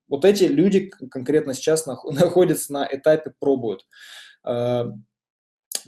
вот 0.09 0.25
эти 0.25 0.45
люди 0.45 0.91
конкретно 1.11 1.55
сейчас 1.55 1.87
находятся 2.05 2.73
на 2.73 2.89
этапе 2.91 3.33
пробуют. 3.39 3.87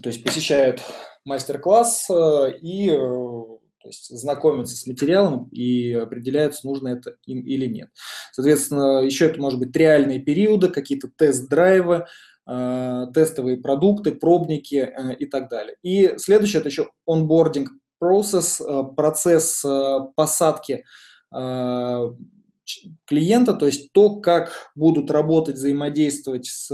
То 0.00 0.08
есть 0.08 0.22
посещают 0.24 0.82
мастер-класс 1.24 2.08
и 2.62 2.88
то 2.88 3.88
есть 3.88 4.16
знакомятся 4.16 4.76
с 4.76 4.86
материалом 4.86 5.48
и 5.50 5.92
определяются, 5.92 6.68
нужно 6.68 6.88
это 6.88 7.16
им 7.26 7.40
или 7.40 7.66
нет. 7.66 7.88
Соответственно, 8.30 9.00
еще 9.00 9.26
это 9.26 9.40
может 9.40 9.58
быть 9.58 9.74
реальные 9.74 10.20
периоды, 10.20 10.68
какие-то 10.68 11.10
тест-драйвы, 11.16 12.06
Э, 12.44 13.06
тестовые 13.14 13.56
продукты, 13.56 14.12
пробники 14.12 14.74
э, 14.74 15.14
и 15.14 15.26
так 15.26 15.48
далее. 15.48 15.76
И 15.82 16.14
следующее– 16.16 16.58
это 16.60 16.70
еще 16.70 16.90
онбординг 17.06 17.70
процесс, 18.00 18.60
э, 18.60 18.82
процесс 18.96 19.64
посадки 20.16 20.84
клиента, 23.06 23.54
то 23.54 23.64
есть 23.64 23.90
то, 23.92 24.20
как 24.20 24.70
будут 24.74 25.10
работать, 25.10 25.54
взаимодействовать 25.54 26.44
с 26.44 26.68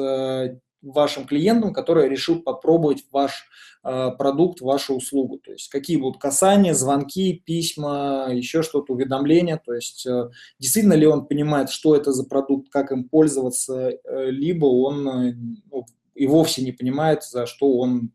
вашим 0.93 1.27
клиентом, 1.27 1.73
который 1.73 2.09
решил 2.09 2.41
попробовать 2.41 3.05
ваш 3.13 3.45
э, 3.85 4.11
продукт, 4.19 4.61
вашу 4.61 4.95
услугу. 4.95 5.39
То 5.39 5.53
есть 5.53 5.69
какие 5.69 5.97
будут 5.97 6.21
касания, 6.21 6.75
звонки, 6.75 7.43
письма, 7.45 8.29
еще 8.31 8.63
что-то, 8.63 8.93
уведомления. 8.93 9.61
То 9.65 9.75
есть 9.75 10.07
э, 10.07 10.31
действительно 10.59 10.95
ли 10.95 11.07
он 11.07 11.27
понимает, 11.27 11.71
что 11.71 11.97
это 11.97 12.13
за 12.13 12.25
продукт, 12.25 12.69
как 12.71 12.93
им 12.93 13.05
пользоваться, 13.09 13.91
э, 13.91 14.31
либо 14.31 14.67
он 14.67 15.09
э, 15.09 15.35
ну, 15.71 15.87
и 16.15 16.27
вовсе 16.27 16.63
не 16.63 16.73
понимает, 16.73 17.23
за 17.23 17.47
что 17.47 17.79
он 17.79 18.11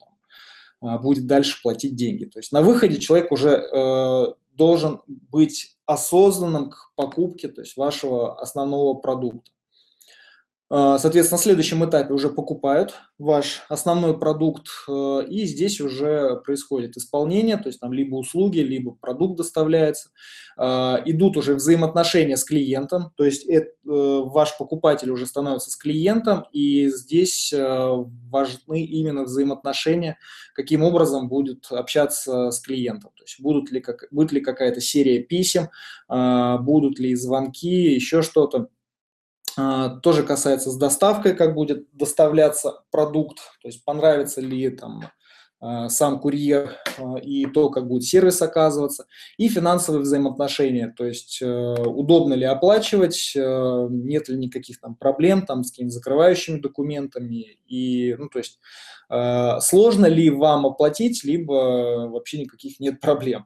там, 0.81 1.01
будет 1.01 1.25
дальше 1.25 1.61
платить 1.61 1.95
деньги. 1.95 2.25
То 2.25 2.39
есть 2.39 2.51
на 2.51 2.61
выходе 2.61 2.99
человек 2.99 3.31
уже 3.31 3.49
э, 3.49 4.33
должен 4.55 5.01
быть 5.07 5.77
осознанным 5.85 6.69
к 6.69 6.91
покупке 6.95 7.47
то 7.47 7.61
есть 7.61 7.75
вашего 7.77 8.39
основного 8.39 8.93
продукта. 8.93 9.51
А, 10.75 10.97
соответственно, 10.97 11.37
на 11.37 11.43
следующем 11.43 11.85
этапе 11.85 12.15
уже 12.15 12.29
покупают 12.29 12.95
ваш 13.19 13.61
основной 13.69 14.17
продукт, 14.17 14.69
э, 14.89 15.21
и 15.29 15.45
здесь 15.45 15.79
уже 15.79 16.41
происходит 16.43 16.97
исполнение, 16.97 17.57
то 17.57 17.67
есть 17.67 17.79
там 17.79 17.93
либо 17.93 18.15
услуги, 18.15 18.57
либо 18.57 18.95
продукт 18.95 19.37
доставляется. 19.37 20.09
А, 20.57 20.99
идут 21.05 21.37
уже 21.37 21.53
взаимоотношения 21.53 22.37
с 22.37 22.43
клиентом, 22.43 23.11
то 23.15 23.23
есть 23.23 23.45
это, 23.45 23.69
ваш 23.85 24.57
покупатель 24.57 25.11
уже 25.11 25.27
становится 25.27 25.69
с 25.69 25.75
клиентом, 25.75 26.45
и 26.51 26.87
здесь 26.87 27.53
э, 27.53 28.05
важны 28.31 28.83
именно 28.83 29.25
взаимоотношения, 29.25 30.17
каким 30.55 30.81
образом 30.81 31.27
будет 31.29 31.67
общаться 31.69 32.49
с 32.49 32.59
клиентом. 32.59 33.11
То 33.15 33.23
есть 33.23 33.39
будут 33.39 33.71
ли 33.71 33.83
будет 34.09 34.31
ли 34.31 34.41
какая-то 34.41 34.81
серия 34.81 35.19
писем, 35.19 35.69
а, 36.07 36.57
будут 36.57 36.97
ли 36.97 37.13
звонки, 37.15 37.93
еще 37.93 38.23
что-то. 38.23 38.69
А, 39.57 39.89
тоже 39.89 40.23
касается 40.23 40.71
с 40.71 40.77
доставкой, 40.77 41.35
как 41.35 41.53
будет 41.53 41.87
доставляться 41.93 42.83
продукт, 42.91 43.37
то 43.61 43.67
есть 43.67 43.83
понравится 43.85 44.41
ли 44.41 44.69
там 44.69 45.03
а, 45.59 45.89
сам 45.89 46.19
курьер 46.19 46.75
а, 46.97 47.17
и 47.19 47.45
то, 47.45 47.69
как 47.69 47.87
будет 47.87 48.03
сервис 48.03 48.41
оказываться, 48.41 49.05
и 49.37 49.47
финансовые 49.49 50.01
взаимоотношения, 50.01 50.93
то 50.95 51.05
есть 51.05 51.39
э, 51.41 51.75
удобно 51.85 52.33
ли 52.33 52.45
оплачивать, 52.45 53.33
э, 53.35 53.87
нет 53.89 54.27
ли 54.27 54.37
никаких 54.37 54.79
там 54.79 54.95
проблем 54.95 55.45
там 55.45 55.63
с 55.63 55.71
какими-то 55.71 55.95
закрывающими 55.95 56.59
документами, 56.59 57.57
и, 57.67 58.15
ну, 58.17 58.29
то 58.29 58.39
есть 58.39 58.59
сложно 59.59 60.07
ли 60.07 60.31
вам 60.31 60.65
оплатить, 60.65 61.23
либо 61.23 62.07
вообще 62.09 62.39
никаких 62.39 62.79
нет 62.79 62.99
проблем. 62.99 63.45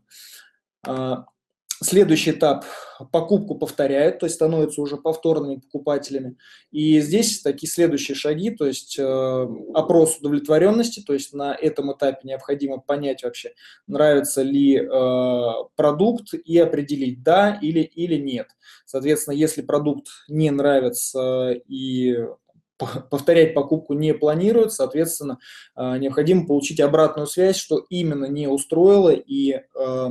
Следующий 1.81 2.31
этап– 2.31 2.65
покупку 3.11 3.55
повторяет, 3.55 4.19
то 4.19 4.25
есть 4.25 4.35
становятся 4.35 4.81
уже 4.81 4.97
повторными 4.97 5.57
покупателями. 5.57 6.37
И 6.71 6.99
здесь 7.01 7.41
такие 7.41 7.69
следующие 7.69 8.15
шаги, 8.15 8.51
то 8.51 8.65
есть 8.65 8.97
э, 8.97 9.47
опрос 9.73 10.17
удовлетворенности, 10.17 11.01
то 11.01 11.13
есть 11.13 11.33
на 11.33 11.53
этом 11.53 11.93
этапе 11.93 12.19
необходимо 12.23 12.79
понять 12.79 13.23
вообще, 13.23 13.53
нравится 13.87 14.41
ли 14.41 14.77
э, 14.77 15.51
продукт 15.75 16.33
и 16.33 16.57
определить 16.57 17.23
да 17.23 17.57
или, 17.61 17.81
или 17.81 18.15
нет. 18.15 18.47
Соответственно, 18.85 19.35
если 19.35 19.61
продукт 19.61 20.07
не 20.27 20.49
нравится 20.51 21.51
и 21.67 22.17
повторять 22.77 23.55
покупку 23.55 23.93
не 23.93 24.13
планируют, 24.13 24.71
соответственно, 24.71 25.39
э, 25.75 25.97
необходимо 25.97 26.45
получить 26.45 26.79
обратную 26.79 27.27
связь, 27.27 27.57
что 27.57 27.85
именно 27.89 28.25
не 28.25 28.47
устроило 28.47 29.09
и 29.09 29.53
э, 29.53 30.09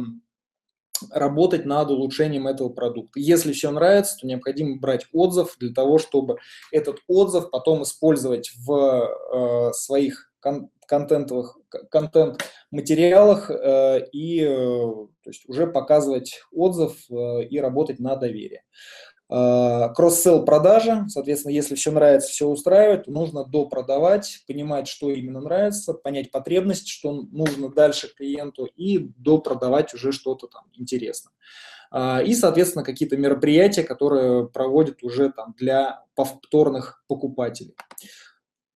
работать 1.10 1.64
над 1.64 1.90
улучшением 1.90 2.46
этого 2.46 2.68
продукта. 2.68 3.18
Если 3.20 3.52
все 3.52 3.70
нравится, 3.70 4.16
то 4.20 4.26
необходимо 4.26 4.78
брать 4.78 5.06
отзыв 5.12 5.56
для 5.58 5.72
того, 5.72 5.98
чтобы 5.98 6.38
этот 6.72 6.98
отзыв 7.06 7.50
потом 7.50 7.82
использовать 7.82 8.52
в 8.56 8.72
э, 8.72 9.72
своих 9.72 10.30
кон 10.40 10.70
контентовых 10.86 11.58
контент-материалах 11.90 13.50
э, 13.50 14.06
и 14.12 14.40
э, 14.40 14.46
то 14.46 15.30
есть 15.30 15.48
уже 15.48 15.66
показывать 15.66 16.40
отзыв 16.52 16.96
э, 17.10 17.44
и 17.44 17.58
работать 17.58 17.98
на 17.98 18.14
доверие. 18.14 18.62
Э, 19.28 19.88
кросс-селл 19.94 20.44
продажа, 20.44 21.06
соответственно, 21.08 21.52
если 21.52 21.74
все 21.74 21.90
нравится, 21.90 22.28
все 22.28 22.46
устраивает, 22.46 23.08
нужно 23.08 23.44
допродавать, 23.44 24.44
понимать, 24.46 24.86
что 24.86 25.10
именно 25.10 25.40
нравится, 25.40 25.94
понять 25.94 26.30
потребность, 26.30 26.88
что 26.88 27.12
нужно 27.12 27.68
дальше 27.68 28.08
клиенту 28.14 28.66
и 28.76 29.10
допродавать 29.16 29.94
уже 29.94 30.12
что-то 30.12 30.46
там 30.46 30.64
интересное. 30.74 31.32
Э, 31.92 32.24
и, 32.24 32.34
соответственно, 32.34 32.84
какие-то 32.84 33.16
мероприятия, 33.16 33.82
которые 33.82 34.48
проводят 34.48 35.02
уже 35.02 35.32
там 35.32 35.54
для 35.58 36.04
повторных 36.14 37.02
покупателей. 37.08 37.74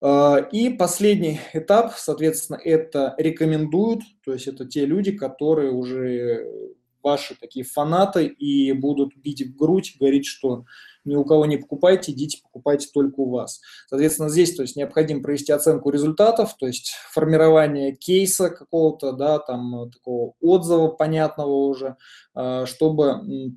Э, 0.03 0.49
и 0.51 0.71
последний 0.71 1.41
этап, 1.53 1.93
соответственно, 1.97 2.57
это 2.57 3.15
рекомендуют, 3.19 4.03
то 4.25 4.33
есть 4.33 4.49
это 4.49 4.67
те 4.67 4.85
люди, 4.85 5.13
которые 5.13 5.71
уже 5.71 6.75
ваши 7.03 7.35
такие 7.35 7.65
фанаты 7.65 8.27
и 8.27 8.73
будут 8.73 9.17
бить 9.17 9.43
в 9.43 9.57
грудь, 9.57 9.97
говорить, 9.99 10.27
что 10.27 10.65
ни 11.05 11.17
у 11.17 11.25
кого 11.25 11.47
не 11.47 11.57
покупайте, 11.57 12.13
идите 12.13 12.41
покупайте 12.43 12.89
только 12.93 13.21
у 13.21 13.31
вас. 13.31 13.61
Соответственно, 13.89 14.29
здесь 14.29 14.55
то 14.55 14.63
есть, 14.63 14.77
необходимо 14.77 15.23
провести 15.23 15.53
оценку 15.53 15.91
результатов, 15.91 16.57
то 16.59 16.67
есть 16.67 16.93
формирование 17.11 17.95
кейса 17.97 18.51
какого-то, 18.51 19.13
да, 19.13 19.39
там 19.39 19.91
такого 19.91 20.35
отзыва 20.41 20.89
понятного 20.89 21.69
уже, 21.69 21.97
э, 22.35 22.67
чтобы 22.67 23.57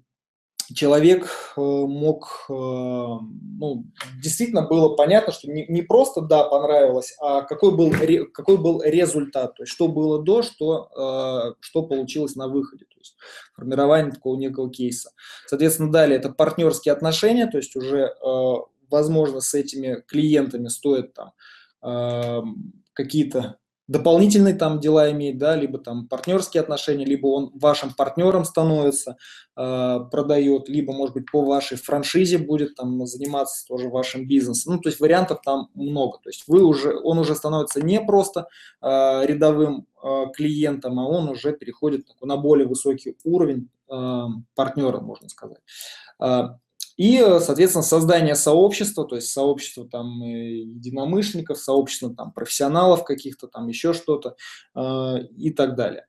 человек 0.74 1.26
э, 1.58 1.62
мог, 1.62 2.46
э, 2.50 2.54
ну, 2.54 3.86
действительно 4.22 4.64
было 4.64 4.96
понятно, 4.96 5.34
что 5.34 5.52
не, 5.52 5.66
не 5.68 5.82
просто 5.82 6.22
да, 6.22 6.44
понравилось, 6.44 7.16
а 7.20 7.42
какой 7.42 7.76
был, 7.76 7.92
какой 8.34 8.58
был 8.58 8.82
результат, 8.84 9.56
то 9.56 9.64
есть 9.64 9.74
что 9.74 9.88
было 9.88 10.24
до, 10.24 10.42
что, 10.42 11.56
что 11.62 11.84
получилось 11.84 12.36
на 12.36 12.48
выходе 12.48 12.86
есть 13.04 13.18
формирование 13.54 14.12
такого 14.12 14.38
некого 14.38 14.72
кейса. 14.72 15.12
Соответственно, 15.46 15.92
далее 15.92 16.18
это 16.18 16.30
партнерские 16.30 16.94
отношения, 16.94 17.48
то 17.48 17.58
есть 17.58 17.76
уже, 17.76 18.14
э, 18.14 18.54
возможно, 18.90 19.42
с 19.42 19.54
этими 19.54 20.02
клиентами 20.08 20.68
стоит 20.70 21.14
там 21.14 21.34
э, 21.84 22.42
какие-то 22.94 23.58
дополнительные 23.88 24.56
там 24.56 24.80
дела 24.80 25.12
иметь, 25.12 25.38
да, 25.38 25.56
либо 25.56 25.78
там 25.78 26.08
партнерские 26.08 26.62
отношения, 26.62 27.06
либо 27.06 27.28
он 27.28 27.52
вашим 27.54 27.94
партнером 27.94 28.46
становится, 28.46 29.18
э, 29.56 30.00
продает, 30.12 30.70
либо, 30.70 30.94
может 30.94 31.16
быть, 31.16 31.26
по 31.32 31.44
вашей 31.44 31.78
франшизе 31.78 32.38
будет 32.38 32.76
там 32.76 33.06
заниматься 33.06 33.68
тоже 33.68 33.90
вашим 33.90 34.28
бизнесом. 34.28 34.76
Ну, 34.76 34.80
то 34.80 34.90
есть 34.90 35.00
вариантов 35.00 35.42
там 35.44 35.70
много. 35.74 36.20
То 36.24 36.30
есть 36.30 36.44
вы 36.48 36.64
уже, 36.64 36.98
он 36.98 37.20
уже 37.20 37.36
становится 37.36 37.82
не 37.82 38.00
просто 38.02 38.48
э, 38.82 39.26
рядовым 39.26 39.86
э, 40.02 40.26
клиентом, 40.34 41.00
а 41.00 41.08
он 41.08 41.30
уже 41.30 41.54
переходит 41.54 42.08
на 42.22 42.38
более 42.38 42.68
высокий 42.68 43.18
уровень 43.24 43.70
э, 43.92 44.22
партнера, 44.56 45.00
можно 45.02 45.28
сказать. 45.30 45.60
Э, 46.98 47.02
и, 47.02 47.18
соответственно, 47.40 47.84
создание 47.84 48.36
сообщества, 48.36 49.06
то 49.06 49.16
есть 49.16 49.32
сообщество 49.32 49.88
там 49.88 50.22
единомышленников, 50.22 51.58
сообщество 51.58 52.14
там 52.14 52.32
профессионалов 52.32 53.04
каких-то, 53.04 53.48
там 53.48 53.68
еще 53.68 53.94
что-то 53.94 54.36
э, 54.76 55.24
и 55.38 55.52
так 55.52 55.76
далее. 55.76 56.06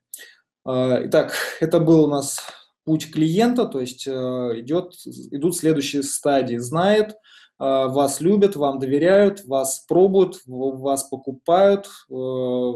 Э, 0.65 1.05
итак, 1.05 1.33
это 1.59 1.79
был 1.79 2.05
у 2.05 2.07
нас 2.07 2.39
путь 2.83 3.11
клиента, 3.11 3.65
то 3.65 3.79
есть 3.79 4.07
э, 4.07 4.11
идет, 4.11 4.93
идут 5.05 5.57
следующие 5.57 6.03
стадии. 6.03 6.57
Знает, 6.57 7.11
э, 7.11 7.15
вас 7.59 8.21
любят, 8.21 8.55
вам 8.55 8.79
доверяют, 8.79 9.43
вас 9.45 9.85
пробуют, 9.87 10.41
вас 10.45 11.03
покупают, 11.05 11.87
э, 12.11 12.71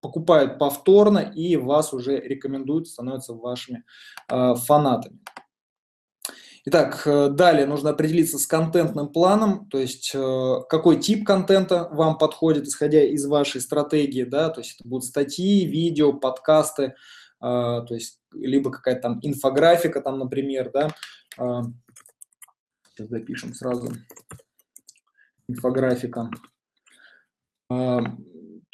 покупают 0.00 0.58
повторно 0.58 1.18
и 1.18 1.56
вас 1.56 1.92
уже 1.92 2.18
рекомендуют, 2.18 2.88
становятся 2.88 3.34
вашими 3.34 3.84
э, 4.28 4.54
фанатами. 4.54 5.18
Итак, 6.68 7.06
э, 7.06 7.28
далее 7.28 7.64
нужно 7.64 7.90
определиться 7.90 8.38
с 8.38 8.46
контентным 8.46 9.08
планом, 9.08 9.68
то 9.68 9.78
есть 9.78 10.10
э, 10.12 10.54
какой 10.68 10.98
тип 10.98 11.24
контента 11.24 11.88
вам 11.92 12.18
подходит, 12.18 12.66
исходя 12.66 13.04
из 13.04 13.24
вашей 13.24 13.60
стратегии, 13.60 14.24
да, 14.24 14.50
то 14.50 14.60
есть 14.60 14.80
это 14.80 14.88
будут 14.88 15.04
статьи, 15.04 15.64
видео, 15.64 16.12
подкасты, 16.12 16.96
то 17.38 17.86
есть 17.90 18.18
либо 18.32 18.72
какая-то 18.72 19.02
там 19.02 19.20
инфографика, 19.22 20.00
там, 20.00 20.18
например, 20.18 20.72
да, 20.72 20.88
сейчас 21.36 23.10
запишем 23.10 23.52
сразу, 23.52 23.92
инфографика, 25.46 26.30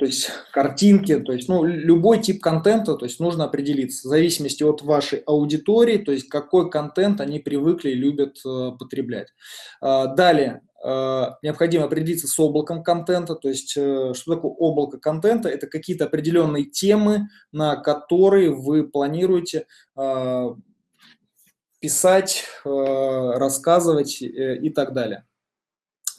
то 0.03 0.07
есть 0.07 0.33
картинки, 0.51 1.17
то 1.21 1.33
есть 1.33 1.49
ну, 1.49 1.62
любой 1.62 2.21
тип 2.21 2.43
контента, 2.43 2.97
то 2.97 3.05
есть 3.05 3.21
нужно 3.21 3.45
определиться 3.45 4.09
в 4.09 4.11
зависимости 4.11 4.65
от 4.65 4.83
вашей 4.83 5.21
аудитории, 5.21 5.97
то 5.97 6.11
есть 6.11 6.29
какой 6.29 6.69
контент 6.71 7.21
они 7.21 7.38
привыкли 7.38 7.91
и 7.91 7.95
любят 7.95 8.38
э, 8.45 8.73
потреблять. 8.77 9.29
Э, 9.81 10.07
далее, 10.17 10.62
необходимо 10.83 11.85
определиться 11.85 12.27
с 12.27 12.37
облаком 12.41 12.83
контента, 12.83 13.37
то 13.37 13.49
есть 13.49 13.75
э, 13.77 14.12
что 14.15 14.35
такое 14.35 14.51
облако 14.51 14.99
контента? 14.99 15.49
Это 15.49 15.69
какие-то 15.69 16.07
определенные 16.07 16.65
темы, 16.65 17.29
на 17.53 17.77
которые 17.77 18.51
вы 18.51 18.83
планируете 18.83 19.67
э, 19.97 20.47
писать, 21.79 22.43
э, 22.65 22.69
рассказывать 23.37 24.21
и 24.21 24.69
так 24.71 24.95
далее. 24.95 25.25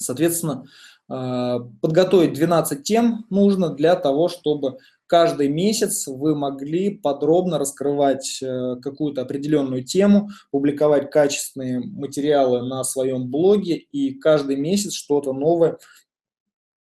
Соответственно, 0.04 0.64
подготовить 1.08 2.34
12 2.34 2.84
тем 2.84 3.26
нужно 3.30 3.70
для 3.70 3.96
того, 3.96 4.30
чтобы 4.30 4.78
каждый 5.14 5.48
месяц 5.48 6.08
вы 6.08 6.36
могли 6.36 6.90
подробно 6.90 7.60
раскрывать 7.60 8.40
э, 8.42 8.78
какую-то 8.82 9.22
определенную 9.22 9.84
тему, 9.84 10.30
публиковать 10.50 11.12
качественные 11.12 11.82
материалы 11.82 12.64
на 12.64 12.84
своем 12.84 13.30
блоге 13.30 13.76
и 13.76 14.16
каждый 14.16 14.56
месяц 14.56 14.94
что-то 14.94 15.32
новое 15.34 15.78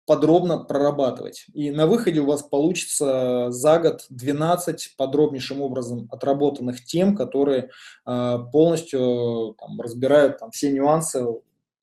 подробно 0.06 0.58
прорабатывать. 0.58 1.44
И 1.52 1.70
на 1.70 1.86
выходе 1.86 2.20
у 2.20 2.26
вас 2.26 2.42
получится 2.42 3.48
за 3.50 3.78
год 3.78 4.06
12 4.08 4.94
подробнейшим 4.96 5.60
образом 5.60 6.08
отработанных 6.10 6.84
тем, 6.84 7.14
которые 7.14 7.68
э, 8.06 8.38
полностью 8.50 9.56
там, 9.58 9.78
разбирают 9.78 10.38
там, 10.38 10.50
все 10.52 10.72
нюансы 10.72 11.22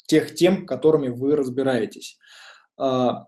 тех 0.10 0.34
тем, 0.36 0.65
которыми 0.65 1.10
вы 1.10 1.36
разбираетесь. 1.36 2.17
А, 2.78 3.28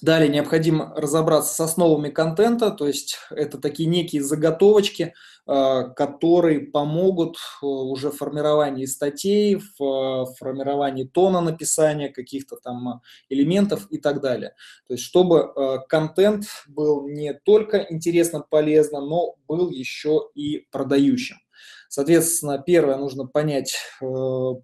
далее 0.00 0.28
необходимо 0.28 0.94
разобраться 0.96 1.54
с 1.54 1.60
основами 1.60 2.08
контента, 2.08 2.70
то 2.70 2.86
есть 2.86 3.18
это 3.30 3.58
такие 3.58 3.88
некие 3.88 4.22
заготовочки, 4.22 5.12
а, 5.46 5.84
которые 5.90 6.60
помогут 6.60 7.36
э, 7.36 7.66
уже 7.66 8.10
в 8.10 8.16
формировании 8.16 8.86
статей, 8.86 9.56
в 9.56 9.82
э, 9.82 10.24
формировании 10.38 11.04
тона 11.04 11.40
написания 11.40 12.08
каких-то 12.08 12.56
там 12.56 13.02
элементов 13.28 13.86
и 13.90 13.98
так 13.98 14.20
далее. 14.20 14.54
То 14.86 14.94
есть 14.94 15.04
чтобы 15.04 15.52
э, 15.54 15.78
контент 15.88 16.44
был 16.66 17.08
не 17.08 17.34
только 17.34 17.86
интересно, 17.90 18.40
полезно, 18.40 19.00
но 19.00 19.36
был 19.46 19.68
еще 19.70 20.30
и 20.34 20.66
продающим. 20.70 21.36
Соответственно, 21.88 22.58
первое, 22.58 22.96
нужно 22.98 23.26
понять, 23.26 23.74
э, 24.02 24.04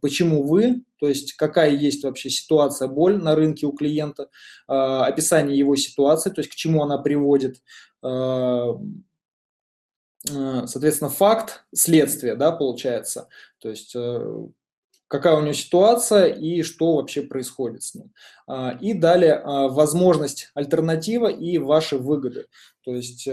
почему 0.00 0.42
вы, 0.42 0.82
то 1.04 1.08
есть 1.08 1.34
какая 1.34 1.68
есть 1.68 2.02
вообще 2.02 2.30
ситуация, 2.30 2.88
боль 2.88 3.18
на 3.18 3.34
рынке 3.34 3.66
у 3.66 3.72
клиента, 3.72 4.30
э, 4.66 4.72
описание 4.72 5.58
его 5.58 5.76
ситуации, 5.76 6.30
то 6.30 6.40
есть 6.40 6.50
к 6.50 6.54
чему 6.54 6.82
она 6.82 6.96
приводит, 6.96 7.60
э, 8.02 8.72
соответственно, 10.26 11.10
факт, 11.10 11.66
следствие, 11.74 12.36
да, 12.36 12.52
получается, 12.52 13.28
то 13.58 13.68
есть 13.68 13.94
какая 15.08 15.36
у 15.36 15.42
него 15.42 15.52
ситуация 15.52 16.28
и 16.28 16.62
что 16.62 16.96
вообще 16.96 17.20
происходит 17.20 17.82
с 17.82 17.94
ним. 17.94 18.10
И 18.80 18.94
далее 18.94 19.42
возможность, 19.44 20.50
альтернатива 20.54 21.26
и 21.26 21.58
ваши 21.58 21.98
выгоды. 21.98 22.46
То 22.82 22.94
есть 22.94 23.28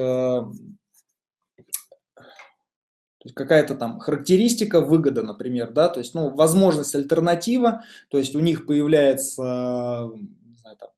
то 3.22 3.28
есть 3.28 3.36
какая-то 3.36 3.76
там 3.76 4.00
характеристика, 4.00 4.82
выгода, 4.82 5.22
например, 5.22 5.72
да, 5.72 5.90
то 5.90 6.00
есть, 6.00 6.16
ну, 6.16 6.32
возможность 6.32 6.96
альтернатива, 6.96 7.84
то 8.10 8.18
есть 8.18 8.36
у 8.36 8.40
них 8.40 8.66
появляется, 8.66 10.10
не 10.16 10.58
знаю, 10.58 10.78
там, 10.78 10.90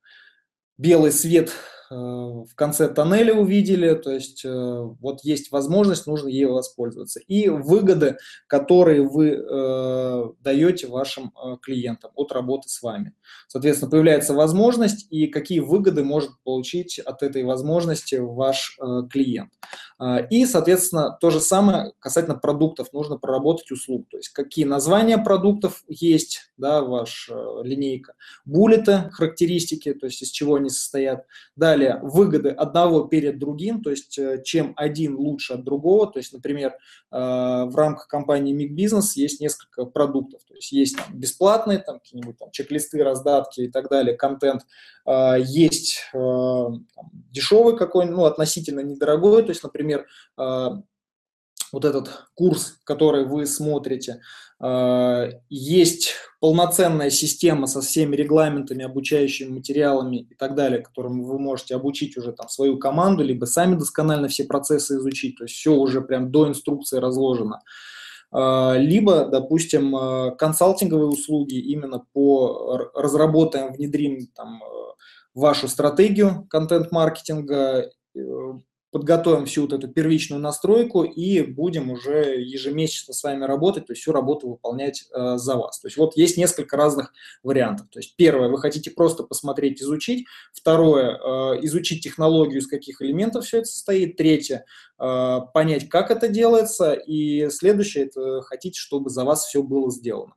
белый 0.78 1.12
свет 1.12 1.52
Э, 1.90 1.94
в 1.94 2.54
конце 2.54 2.88
тоннеля 2.88 3.34
увидели, 3.34 3.94
то 3.94 4.10
есть 4.10 4.44
э, 4.44 4.50
вот 4.50 5.20
есть 5.22 5.52
возможность, 5.52 6.06
нужно 6.06 6.28
ей 6.28 6.46
воспользоваться. 6.46 7.20
И 7.20 7.48
выгоды, 7.48 8.16
которые 8.46 9.02
вы 9.02 9.30
э, 9.30 10.24
даете 10.40 10.86
вашим 10.88 11.32
клиентам 11.62 12.10
от 12.14 12.32
работы 12.32 12.68
с 12.68 12.82
вами. 12.82 13.12
Соответственно, 13.48 13.90
появляется 13.90 14.34
возможность, 14.34 15.06
и 15.10 15.26
какие 15.26 15.60
выгоды 15.60 16.04
может 16.04 16.30
получить 16.42 16.98
от 16.98 17.22
этой 17.22 17.44
возможности 17.44 18.16
ваш 18.16 18.78
клиент. 19.10 19.52
И, 20.30 20.44
соответственно, 20.44 21.16
то 21.20 21.30
же 21.30 21.40
самое 21.40 21.92
касательно 22.00 22.36
продуктов. 22.36 22.92
Нужно 22.92 23.16
проработать 23.16 23.70
услуг. 23.70 24.08
То 24.10 24.16
есть 24.16 24.30
какие 24.30 24.64
названия 24.64 25.18
продуктов 25.18 25.84
есть, 25.88 26.52
да, 26.56 26.82
ваша 26.82 27.62
линейка, 27.62 28.14
буллеты, 28.44 29.10
характеристики, 29.12 29.94
то 29.94 30.06
есть 30.06 30.22
из 30.22 30.30
чего 30.30 30.56
они 30.56 30.70
состоят. 30.70 31.26
Далее 31.56 32.00
выгоды 32.02 32.50
одного 32.50 33.04
перед 33.04 33.38
другим, 33.38 33.82
то 33.82 33.90
есть 33.90 34.18
э, 34.18 34.42
чем 34.44 34.72
один 34.76 35.16
лучше 35.16 35.54
от 35.54 35.64
другого. 35.64 36.06
То 36.06 36.18
есть, 36.18 36.32
например, 36.32 36.72
э, 36.72 37.16
в 37.16 37.72
рамках 37.76 38.08
компании 38.08 38.54
Mig 38.54 38.74
Business 38.74 39.12
есть 39.14 39.40
несколько 39.40 39.84
продуктов. 39.84 40.42
То 40.46 40.54
есть 40.54 40.72
есть 40.72 40.96
там, 40.96 41.06
бесплатные, 41.18 41.78
там 41.78 42.00
какие-нибудь 42.00 42.38
там, 42.38 42.50
чек-листы, 42.50 43.02
раздатки 43.02 43.62
и 43.62 43.68
так 43.68 43.88
далее, 43.88 44.16
контент. 44.16 44.62
Э, 45.06 45.36
есть 45.38 46.00
там, 46.12 46.86
дешевый 47.30 47.76
какой-нибудь, 47.76 48.16
ну, 48.16 48.24
относительно 48.24 48.80
недорогой. 48.80 49.42
То 49.42 49.50
есть, 49.50 49.62
например, 49.62 49.83
вот 51.74 51.84
этот 51.84 52.26
курс, 52.34 52.78
который 52.84 53.24
вы 53.26 53.46
смотрите, 53.46 54.20
а, 54.60 55.28
есть 55.48 56.14
полноценная 56.40 57.10
система 57.10 57.66
со 57.66 57.80
всеми 57.80 58.14
регламентами, 58.16 58.84
обучающими 58.84 59.50
материалами 59.50 60.28
и 60.30 60.34
так 60.34 60.54
далее, 60.54 60.80
которым 60.80 61.22
вы 61.24 61.38
можете 61.38 61.74
обучить 61.74 62.16
уже 62.16 62.32
там 62.32 62.48
свою 62.48 62.78
команду, 62.78 63.24
либо 63.24 63.44
сами 63.44 63.74
досконально 63.74 64.28
все 64.28 64.44
процессы 64.44 64.96
изучить, 64.96 65.36
то 65.36 65.44
есть 65.44 65.56
все 65.56 65.72
уже 65.74 66.00
прям 66.00 66.30
до 66.30 66.48
инструкции 66.48 66.98
разложено. 66.98 67.60
А, 68.30 68.76
либо, 68.76 69.26
допустим, 69.26 69.94
а, 69.96 70.30
консалтинговые 70.30 71.08
услуги 71.08 71.56
именно 71.56 72.04
по 72.12 72.90
разработаем, 72.94 73.72
внедрим 73.72 74.28
там 74.34 74.62
вашу 75.34 75.66
стратегию 75.66 76.46
контент-маркетинга, 76.48 77.90
э, 78.14 78.52
подготовим 78.94 79.44
всю 79.46 79.62
вот 79.62 79.72
эту 79.72 79.88
первичную 79.88 80.40
настройку 80.40 81.02
и 81.02 81.42
будем 81.42 81.90
уже 81.90 82.40
ежемесячно 82.40 83.12
с 83.12 83.24
вами 83.24 83.44
работать, 83.44 83.86
то 83.86 83.92
есть 83.92 84.02
всю 84.02 84.12
работу 84.12 84.48
выполнять 84.48 85.08
э, 85.12 85.36
за 85.36 85.56
вас. 85.56 85.80
То 85.80 85.88
есть 85.88 85.96
вот 85.96 86.16
есть 86.16 86.36
несколько 86.36 86.76
разных 86.76 87.12
вариантов. 87.42 87.88
То 87.90 87.98
есть 87.98 88.14
первое, 88.14 88.48
вы 88.48 88.56
хотите 88.58 88.92
просто 88.92 89.24
посмотреть, 89.24 89.82
изучить. 89.82 90.26
Второе, 90.52 91.16
э, 91.16 91.64
изучить 91.64 92.04
технологию, 92.04 92.60
из 92.60 92.68
каких 92.68 93.02
элементов 93.02 93.46
все 93.46 93.58
это 93.58 93.66
состоит. 93.66 94.16
Третье, 94.16 94.64
э, 95.00 95.38
понять, 95.52 95.88
как 95.88 96.12
это 96.12 96.28
делается. 96.28 96.92
И 96.92 97.50
следующее, 97.50 98.04
это 98.04 98.42
хотите, 98.42 98.78
чтобы 98.78 99.10
за 99.10 99.24
вас 99.24 99.44
все 99.44 99.64
было 99.64 99.90
сделано. 99.90 100.34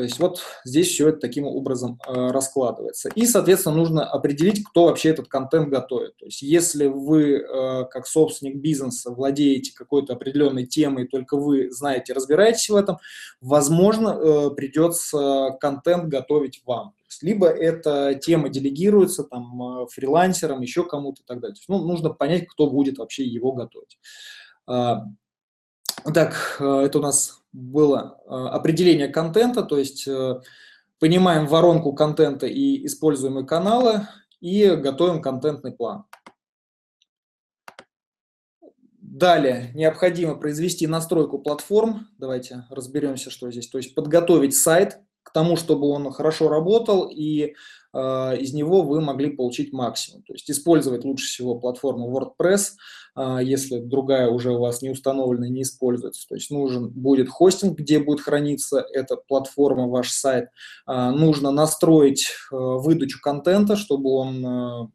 То 0.00 0.04
есть 0.04 0.18
вот 0.18 0.40
здесь 0.64 0.88
все 0.88 1.10
это 1.10 1.18
таким 1.18 1.44
образом 1.44 2.00
э, 2.08 2.30
раскладывается. 2.30 3.10
И, 3.14 3.26
соответственно, 3.26 3.76
нужно 3.76 4.02
определить, 4.02 4.64
кто 4.64 4.86
вообще 4.86 5.10
этот 5.10 5.28
контент 5.28 5.68
готовит. 5.68 6.16
То 6.16 6.24
есть 6.24 6.40
если 6.40 6.86
вы, 6.86 7.34
э, 7.34 7.84
как 7.90 8.06
собственник 8.06 8.56
бизнеса, 8.62 9.10
владеете 9.10 9.74
какой-то 9.74 10.14
определенной 10.14 10.64
темой, 10.64 11.06
только 11.06 11.36
вы 11.36 11.70
знаете, 11.70 12.14
разбираетесь 12.14 12.70
в 12.70 12.76
этом, 12.76 12.96
возможно, 13.42 14.08
э, 14.18 14.50
придется 14.52 15.50
контент 15.60 16.06
готовить 16.06 16.62
вам. 16.64 16.94
Либо 17.20 17.48
эта 17.48 18.14
тема 18.14 18.48
делегируется 18.48 19.24
там, 19.24 19.86
фрилансерам, 19.88 20.62
еще 20.62 20.84
кому-то 20.84 21.20
и 21.20 21.26
так 21.26 21.40
далее. 21.40 21.56
То 21.56 21.58
есть, 21.58 21.68
ну, 21.68 21.84
нужно 21.84 22.08
понять, 22.08 22.46
кто 22.46 22.70
будет 22.70 22.96
вообще 22.96 23.24
его 23.24 23.52
готовить. 23.52 23.98
Так, 26.04 26.56
э, 26.60 26.64
это 26.64 26.98
у 26.98 27.02
нас 27.02 27.42
было 27.52 28.18
э, 28.24 28.30
определение 28.30 29.08
контента, 29.08 29.62
то 29.62 29.78
есть 29.78 30.06
э, 30.06 30.40
понимаем 30.98 31.46
воронку 31.46 31.92
контента 31.92 32.46
и 32.46 32.86
используемые 32.86 33.46
каналы 33.46 34.06
и 34.40 34.76
готовим 34.76 35.20
контентный 35.20 35.72
план. 35.72 36.04
Далее 39.00 39.72
необходимо 39.74 40.36
произвести 40.36 40.86
настройку 40.86 41.38
платформ. 41.38 42.08
Давайте 42.16 42.64
разберемся, 42.70 43.30
что 43.30 43.50
здесь. 43.50 43.68
То 43.68 43.78
есть 43.78 43.94
подготовить 43.94 44.56
сайт 44.56 45.00
к 45.30 45.32
тому, 45.32 45.56
чтобы 45.56 45.88
он 45.88 46.10
хорошо 46.10 46.48
работал 46.48 47.08
и 47.08 47.54
а, 47.92 48.34
из 48.34 48.52
него 48.52 48.82
вы 48.82 49.00
могли 49.00 49.30
получить 49.30 49.72
максимум. 49.72 50.22
То 50.22 50.32
есть 50.32 50.50
использовать 50.50 51.04
лучше 51.04 51.26
всего 51.26 51.56
платформу 51.56 52.10
WordPress, 52.10 52.72
а, 53.14 53.40
если 53.40 53.78
другая 53.78 54.28
уже 54.28 54.52
у 54.52 54.58
вас 54.58 54.82
не 54.82 54.90
установлена 54.90 55.46
и 55.46 55.50
не 55.50 55.62
используется. 55.62 56.26
То 56.28 56.34
есть 56.34 56.50
нужен 56.50 56.88
будет 56.90 57.28
хостинг, 57.28 57.78
где 57.78 57.98
будет 57.98 58.20
храниться 58.20 58.84
эта 58.92 59.16
платформа, 59.16 59.88
ваш 59.88 60.10
сайт. 60.10 60.48
А, 60.86 61.12
нужно 61.12 61.50
настроить 61.50 62.28
выдачу 62.50 63.20
контента, 63.20 63.76
чтобы 63.76 64.10
он 64.10 64.92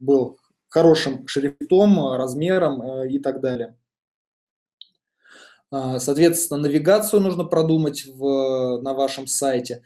был 0.00 0.38
хорошим 0.68 1.26
шрифтом, 1.28 2.14
размером 2.16 3.06
и 3.06 3.18
так 3.20 3.40
далее. 3.40 3.76
Соответственно, 5.98 6.60
навигацию 6.60 7.20
нужно 7.20 7.44
продумать 7.44 8.04
в, 8.06 8.80
на 8.82 8.92
вашем 8.94 9.26
сайте, 9.26 9.82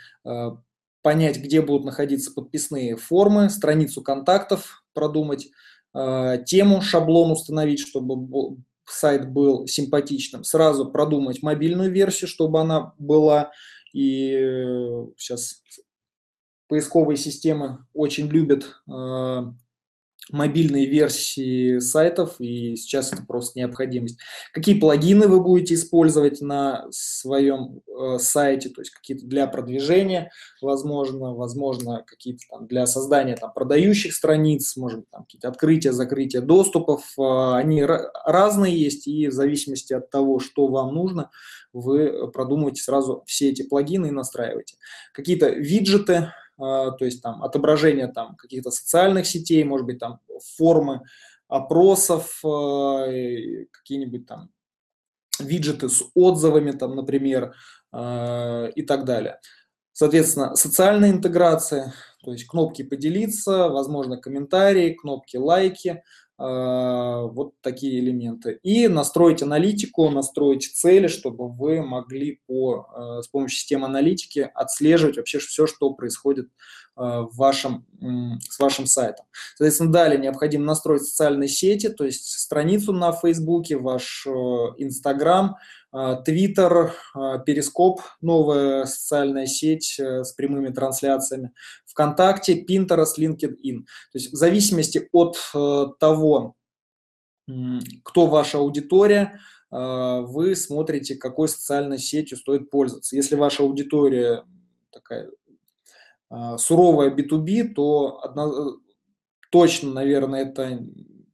понять, 1.03 1.39
где 1.39 1.63
будут 1.63 1.85
находиться 1.85 2.33
подписные 2.33 2.97
формы, 2.97 3.49
страницу 3.51 4.03
контактов 4.03 4.85
продумать, 4.93 5.49
э, 5.95 6.43
тему, 6.45 6.83
шаблон 6.83 7.31
установить, 7.31 7.81
чтобы 7.81 8.59
сайт 8.85 9.31
был 9.31 9.67
симпатичным, 9.67 10.45
сразу 10.45 10.91
продумать 10.91 11.43
мобильную 11.43 11.91
версию, 11.91 12.29
чтобы 12.29 12.61
она 12.61 12.95
была, 12.99 13.53
и 13.93 14.33
сейчас 15.17 15.63
э, 15.79 15.83
поисковые 16.69 17.17
системы 17.17 17.87
очень 17.95 18.27
любят 18.29 18.83
мобильные 20.31 20.87
версии 20.87 21.79
сайтов, 21.79 22.37
и 22.39 22.77
сейчас 22.77 23.13
это 23.13 23.25
просто 23.25 23.59
необходимость. 23.59 24.19
Какие 24.53 24.79
плагины 24.79 25.29
вы 25.29 25.41
будете 25.41 25.75
использовать 25.75 26.41
на 26.41 26.87
своем 26.91 27.81
э, 27.87 28.19
сайте, 28.19 28.69
то 28.69 28.81
есть 28.81 28.91
какие-то 28.91 29.27
для 29.27 29.47
продвижения, 29.47 30.31
возможно, 30.61 31.35
возможно, 31.35 32.05
какие-то 32.07 32.43
там 32.51 32.67
для 32.67 32.87
создания 32.87 33.37
там 33.37 33.53
продающих 33.53 34.15
страниц, 34.15 34.77
может 34.77 35.01
быть, 35.01 35.11
там 35.11 35.25
какие-то 35.25 35.49
открытия, 35.49 35.93
закрытия 35.93 36.41
доступов, 36.41 37.03
э, 37.19 37.55
они 37.55 37.85
разные 38.25 38.77
есть, 38.77 39.07
и 39.07 39.29
в 39.29 39.33
зависимости 39.33 39.93
от 39.93 40.11
того, 40.11 40.41
что 40.41 40.67
вам 40.69 40.95
нужно, 40.95 41.31
вы 41.73 42.31
продумываете 42.31 42.83
сразу 42.83 43.23
все 43.27 43.51
эти 43.51 43.63
плагины 43.63 44.09
и 44.09 44.13
настраиваете. 44.13 44.77
Какие-то 45.13 45.49
виджеты, 45.51 46.33
то 46.59 47.05
есть 47.05 47.23
там 47.23 47.43
отображение 47.43 48.09
там 48.09 48.37
каких-то 48.37 48.71
социальных 48.71 49.27
сетей, 49.27 49.63
может 49.65 49.87
быть 49.87 49.99
там 49.99 50.21
формы 50.57 51.03
опросов, 51.49 52.41
а, 52.45 53.07
какие-нибудь 53.71 54.27
там 54.27 54.51
виджеты 55.41 55.89
с 55.89 56.05
отзывами, 56.15 56.73
там, 56.73 56.95
например, 56.97 57.55
а, 57.93 58.67
и 58.67 58.83
так 58.83 59.05
далее. 59.05 59.41
Соответственно, 59.93 60.55
социальная 60.55 61.11
интеграция, 61.11 61.95
то 62.23 62.33
есть 62.33 62.47
кнопки 62.47 62.83
«Поделиться», 62.83 63.69
возможно, 63.69 64.17
комментарии, 64.17 64.95
кнопки 64.95 65.37
«Лайки», 65.37 66.03
а, 66.41 67.23
вот 67.23 67.55
такие 67.63 67.99
элементы. 67.99 68.61
И 68.63 68.87
настроить 68.87 69.43
аналитику, 69.43 70.09
настроить 70.09 70.73
цели, 70.73 71.09
чтобы 71.09 71.49
вы 71.49 71.83
могли 71.83 72.41
по, 72.47 72.87
а, 72.95 73.23
с 73.23 73.29
помощью 73.29 73.59
системы 73.59 73.87
аналитики 73.87 74.49
отслеживать 74.55 75.17
вообще 75.17 75.41
все, 75.41 75.67
что 75.67 75.93
происходит 75.95 76.49
а, 76.95 77.23
в 77.23 77.35
вашем, 77.35 77.87
с 78.49 78.57
вашим 78.61 78.87
сайтом. 78.87 79.27
Соответственно, 79.57 79.91
далее 79.91 80.21
необходимо 80.21 80.65
настроить 80.65 81.03
социальные 81.03 81.49
сети, 81.49 81.89
то 81.89 82.05
есть 82.05 82.27
страницу 82.39 82.93
на 82.93 83.11
Фейсбуке, 83.11 83.77
ваш 83.77 84.25
Инстаграм, 84.77 85.57
Твиттер, 85.91 86.95
Перископ, 87.47 88.03
новая 88.21 88.85
социальная 88.85 89.47
сеть 89.47 89.99
э, 89.99 90.23
с 90.23 90.33
прямыми 90.33 90.69
трансляциями, 90.69 91.53
ВКонтакте, 91.87 92.63
Pinterest, 92.63 93.19
LinkedIn. 93.19 93.85
То 93.85 94.15
есть 94.15 94.33
в 94.33 94.37
зависимости 94.37 95.09
от 95.13 95.39
э, 95.55 95.87
того, 95.99 96.55
кто 98.05 98.27
ваша 98.27 98.59
аудитория, 98.59 99.41
э, 99.73 100.21
вы 100.21 100.55
смотрите, 100.57 101.17
какой 101.17 101.49
социальной 101.49 101.99
сетью 101.99 102.37
стоит 102.37 102.69
пользоваться. 102.69 103.17
Если 103.17 103.35
ваша 103.35 103.63
аудитория 103.63 104.45
такая 104.93 105.31
суровая 106.59 107.11
B2B, 107.11 107.73
то 107.73 108.21
одно, 108.23 108.77
точно, 109.51 109.93
наверное, 109.95 110.45
это 110.45 110.85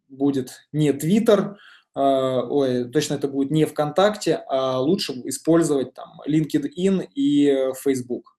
будет 0.09 0.53
не 0.73 0.93
Twitter, 0.93 1.41
а, 1.41 1.57
ой, 1.95 2.91
точно 2.91 3.15
это 3.15 3.29
будет 3.29 3.51
не 3.51 3.65
ВКонтакте, 3.67 4.43
а 4.49 4.81
лучше 4.81 5.13
использовать 5.25 5.95
там 5.95 6.21
LinkedIn 6.27 7.09
и 7.15 7.73
Facebook. 7.81 8.37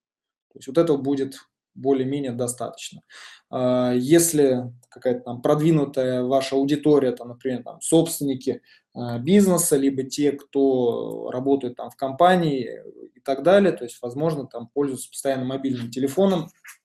То 0.51 0.59
есть 0.59 0.67
вот 0.67 0.77
этого 0.77 0.97
будет 0.97 1.35
более-менее 1.75 2.31
достаточно. 2.31 3.01
А, 3.49 3.93
если 3.93 4.73
какая-то 4.89 5.21
там 5.21 5.41
продвинутая 5.41 6.23
ваша 6.23 6.55
аудитория, 6.55 7.11
там, 7.11 7.29
например, 7.29 7.63
там, 7.63 7.81
собственники 7.81 8.61
а, 8.93 9.19
бизнеса, 9.19 9.75
либо 9.75 10.03
те, 10.03 10.31
кто 10.31 11.29
работает 11.31 11.75
там 11.75 11.89
в 11.91 11.95
компании 11.95 12.81
и 13.13 13.19
так 13.19 13.43
далее, 13.43 13.73
то 13.73 13.83
есть, 13.83 13.97
возможно, 14.01 14.47
там 14.47 14.67
пользуются 14.67 15.09
постоянно 15.09 15.45
мобильным 15.45 15.91
телефоном, 15.91 16.47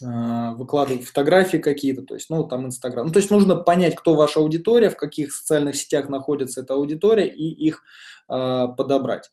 выкладывать 0.00 1.04
фотографии 1.04 1.58
какие-то, 1.58 2.02
то 2.02 2.14
есть, 2.14 2.30
ну, 2.30 2.44
там, 2.44 2.66
Инстаграм. 2.66 3.06
Ну, 3.06 3.12
то 3.12 3.18
есть 3.18 3.30
нужно 3.30 3.56
понять, 3.56 3.94
кто 3.94 4.14
ваша 4.14 4.40
аудитория, 4.40 4.90
в 4.90 4.96
каких 4.96 5.32
социальных 5.32 5.76
сетях 5.76 6.08
находится 6.08 6.62
эта 6.62 6.74
аудитория, 6.74 7.28
и 7.28 7.44
их 7.44 7.82
э, 8.28 8.66
подобрать. 8.76 9.30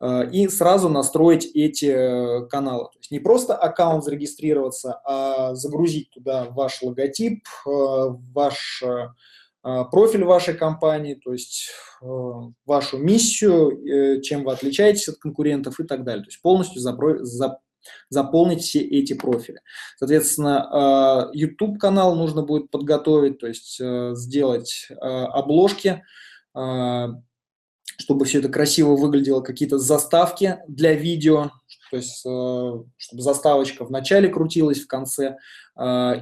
Э, 0.00 0.28
и 0.30 0.48
сразу 0.48 0.88
настроить 0.88 1.46
эти 1.54 1.86
э, 1.86 2.46
каналы. 2.48 2.84
То 2.84 2.98
есть 2.98 3.10
не 3.10 3.20
просто 3.20 3.54
аккаунт 3.54 4.04
зарегистрироваться, 4.04 5.00
а 5.04 5.54
загрузить 5.54 6.10
туда 6.10 6.46
ваш 6.50 6.82
логотип, 6.82 7.44
э, 7.66 7.70
ваш 7.70 8.82
э, 8.82 9.08
профиль 9.90 10.24
вашей 10.24 10.54
компании, 10.54 11.14
то 11.14 11.32
есть 11.32 11.70
э, 12.02 12.06
вашу 12.66 12.98
миссию, 12.98 14.18
э, 14.18 14.20
чем 14.20 14.44
вы 14.44 14.52
отличаетесь 14.52 15.08
от 15.08 15.16
конкурентов 15.16 15.80
и 15.80 15.84
так 15.84 16.04
далее. 16.04 16.24
То 16.24 16.28
есть 16.28 16.42
полностью 16.42 16.82
забро- 16.82 17.22
за, 17.22 17.58
заполнить 18.08 18.62
все 18.62 18.80
эти 18.80 19.12
профили. 19.14 19.60
Соответственно, 19.98 21.30
э, 21.32 21.36
YouTube-канал 21.36 22.14
нужно 22.14 22.42
будет 22.42 22.70
подготовить, 22.70 23.38
то 23.38 23.46
есть 23.46 23.78
э, 23.80 24.12
сделать 24.14 24.88
э, 24.90 24.94
обложки, 24.94 26.02
чтобы 27.96 28.24
все 28.24 28.38
это 28.38 28.48
красиво 28.48 28.94
выглядело, 28.94 29.40
какие-то 29.40 29.78
заставки 29.78 30.58
для 30.68 30.94
видео, 30.94 31.50
то 31.90 31.96
есть 31.96 32.20
чтобы 32.20 33.22
заставочка 33.22 33.84
в 33.84 33.90
начале 33.90 34.28
крутилась, 34.28 34.78
в 34.78 34.86
конце, 34.86 35.36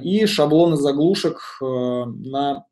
и 0.01 0.25
шаблоны 0.25 0.75
заглушек 0.77 1.39
на 1.61 2.65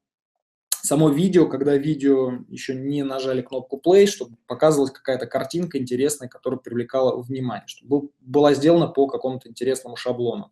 само 0.84 1.10
видео, 1.10 1.48
когда 1.48 1.76
видео 1.76 2.40
еще 2.50 2.76
не 2.76 3.04
нажали 3.04 3.42
кнопку 3.42 3.82
play, 3.84 4.06
чтобы 4.06 4.36
показывалась 4.48 4.92
какая-то 4.92 5.28
картинка 5.28 5.78
интересная, 5.78 6.28
которая 6.28 6.60
привлекала 6.60 7.22
внимание, 7.22 7.68
чтобы 7.68 8.10
была 8.20 8.54
сделана 8.54 8.88
по 8.88 9.08
какому-то 9.08 9.50
интересному 9.50 9.96
шаблону. 9.96 10.52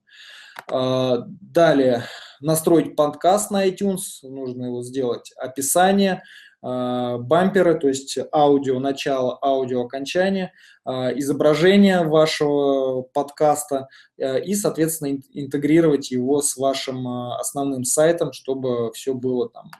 А, 0.68 1.26
далее, 1.42 2.04
настроить 2.42 2.96
подкаст 2.96 3.52
на 3.52 3.68
iTunes, 3.68 4.22
нужно 4.24 4.66
его 4.66 4.82
сделать, 4.84 5.32
описание, 5.38 6.24
а, 6.62 7.18
бамперы, 7.18 7.76
то 7.76 7.88
есть 7.88 8.18
аудио 8.34 8.80
начало, 8.80 9.40
аудио 9.42 9.82
окончание, 9.82 10.52
а, 10.86 11.12
изображение 11.18 12.04
вашего 12.04 13.02
подкаста 13.02 13.88
и, 14.18 14.54
соответственно, 14.56 15.20
интегрировать 15.32 16.12
его 16.12 16.42
с 16.42 16.58
вашим 16.58 17.08
основным 17.08 17.84
сайтом, 17.84 18.34
чтобы 18.34 18.92
все 18.94 19.14
было 19.14 19.50
там 19.50 19.72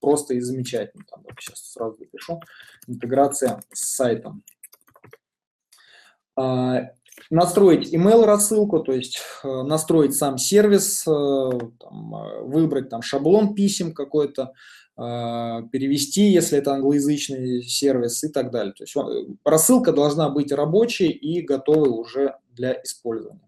просто 0.00 0.34
и 0.34 0.40
замечательно. 0.40 1.04
Там, 1.10 1.24
сейчас 1.38 1.72
сразу 1.72 1.96
запишу. 1.98 2.40
Интеграция 2.86 3.62
с 3.72 3.96
сайтом. 3.96 4.42
А, 6.36 6.90
настроить 7.30 7.92
email 7.94 8.24
рассылку, 8.24 8.80
то 8.80 8.92
есть 8.92 9.18
э, 9.42 9.48
настроить 9.62 10.14
сам 10.14 10.38
сервис, 10.38 11.06
э, 11.06 11.10
там, 11.80 12.14
э, 12.14 12.42
выбрать 12.42 12.90
там 12.90 13.02
шаблон 13.02 13.54
писем 13.54 13.94
какой-то, 13.94 14.52
а, 14.98 15.62
перевести, 15.72 16.28
если 16.30 16.58
это 16.58 16.72
англоязычный 16.72 17.62
сервис 17.62 18.22
и 18.24 18.28
так 18.28 18.50
далее. 18.50 18.74
То 18.74 18.84
есть 18.84 18.94
рассылка 19.44 19.92
должна 19.92 20.28
быть 20.28 20.52
рабочей 20.52 21.08
и 21.08 21.42
готовой 21.42 21.90
уже 21.90 22.36
для 22.50 22.72
использования. 22.82 23.40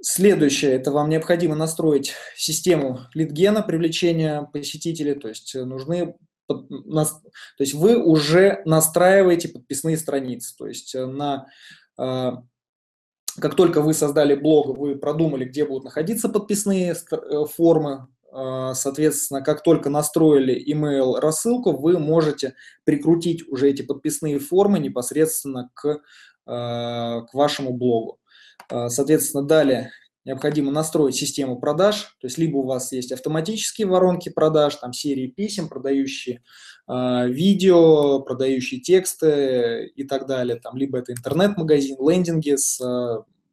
Следующее, 0.00 0.72
это 0.72 0.92
вам 0.92 1.08
необходимо 1.08 1.54
настроить 1.54 2.12
систему 2.36 3.00
лидгена, 3.14 3.62
привлечения 3.62 4.42
посетителей, 4.52 5.14
то 5.14 5.28
есть 5.28 5.54
э, 5.54 5.64
нужны 5.64 6.16
то 6.48 7.18
есть 7.58 7.74
вы 7.74 8.00
уже 8.00 8.62
настраиваете 8.66 9.48
подписные 9.48 9.96
страницы. 9.96 10.54
То 10.56 10.68
есть 10.68 10.94
э, 10.94 11.04
на, 11.04 11.48
э, 11.98 12.32
как 13.40 13.56
только 13.56 13.80
вы 13.80 13.94
создали 13.94 14.36
блог, 14.36 14.78
вы 14.78 14.94
продумали, 14.94 15.44
где 15.44 15.64
будут 15.64 15.84
находиться 15.84 16.28
подписные 16.28 16.94
формы, 17.56 18.06
соответственно, 18.30 19.42
как 19.42 19.64
только 19.64 19.90
настроили 19.90 20.54
email 20.72 21.18
рассылку, 21.18 21.72
вы 21.72 21.98
можете 21.98 22.54
прикрутить 22.84 23.48
уже 23.48 23.70
эти 23.70 23.82
подписные 23.82 24.38
формы 24.38 24.78
непосредственно 24.78 25.70
к 25.74 26.00
к 26.44 27.28
вашему 27.32 27.72
блогу. 27.72 28.20
Соответственно, 28.68 29.44
далее 29.44 29.92
необходимо 30.26 30.72
настроить 30.72 31.14
систему 31.14 31.58
продаж, 31.58 32.16
то 32.20 32.26
есть 32.26 32.36
либо 32.36 32.58
у 32.58 32.66
вас 32.66 32.90
есть 32.92 33.12
автоматические 33.12 33.86
воронки 33.86 34.28
продаж, 34.28 34.74
там 34.74 34.92
серии 34.92 35.28
писем, 35.28 35.68
продающие 35.68 36.42
э, 36.88 37.28
видео, 37.28 38.20
продающие 38.20 38.80
тексты 38.80 39.86
и 39.94 40.02
так 40.02 40.26
далее, 40.26 40.56
там, 40.56 40.76
либо 40.76 40.98
это 40.98 41.12
интернет-магазин, 41.12 41.96
лендинги 42.00 42.56
с, 42.56 42.80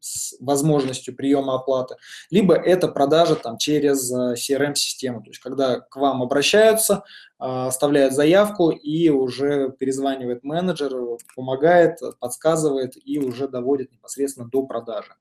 с 0.04 0.36
возможностью 0.40 1.16
приема 1.16 1.56
оплаты, 1.56 1.96
либо 2.30 2.56
это 2.56 2.88
продажа 2.88 3.36
там, 3.36 3.58
через 3.58 4.12
CRM-систему, 4.12 5.22
то 5.22 5.30
есть 5.30 5.40
когда 5.40 5.80
к 5.80 5.96
вам 5.96 6.22
обращаются, 6.22 7.04
э, 7.40 7.46
оставляют 7.46 8.14
заявку 8.14 8.70
и 8.70 9.10
уже 9.10 9.72
перезванивает 9.72 10.44
менеджер, 10.44 10.92
помогает, 11.36 12.00
подсказывает 12.20 12.94
и 13.04 13.20
уже 13.20 13.48
доводит 13.48 13.92
непосредственно 13.92 14.50
до 14.50 14.64
продажи. 14.66 15.16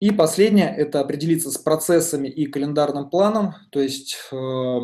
И 0.00 0.10
последнее– 0.10 0.74
это 0.76 0.98
определиться 1.00 1.50
с 1.50 1.58
процессами 1.58 2.26
и 2.26 2.46
календарным 2.46 3.08
планом, 3.08 3.54
то 3.70 3.80
есть 3.80 4.16
э, 4.32 4.78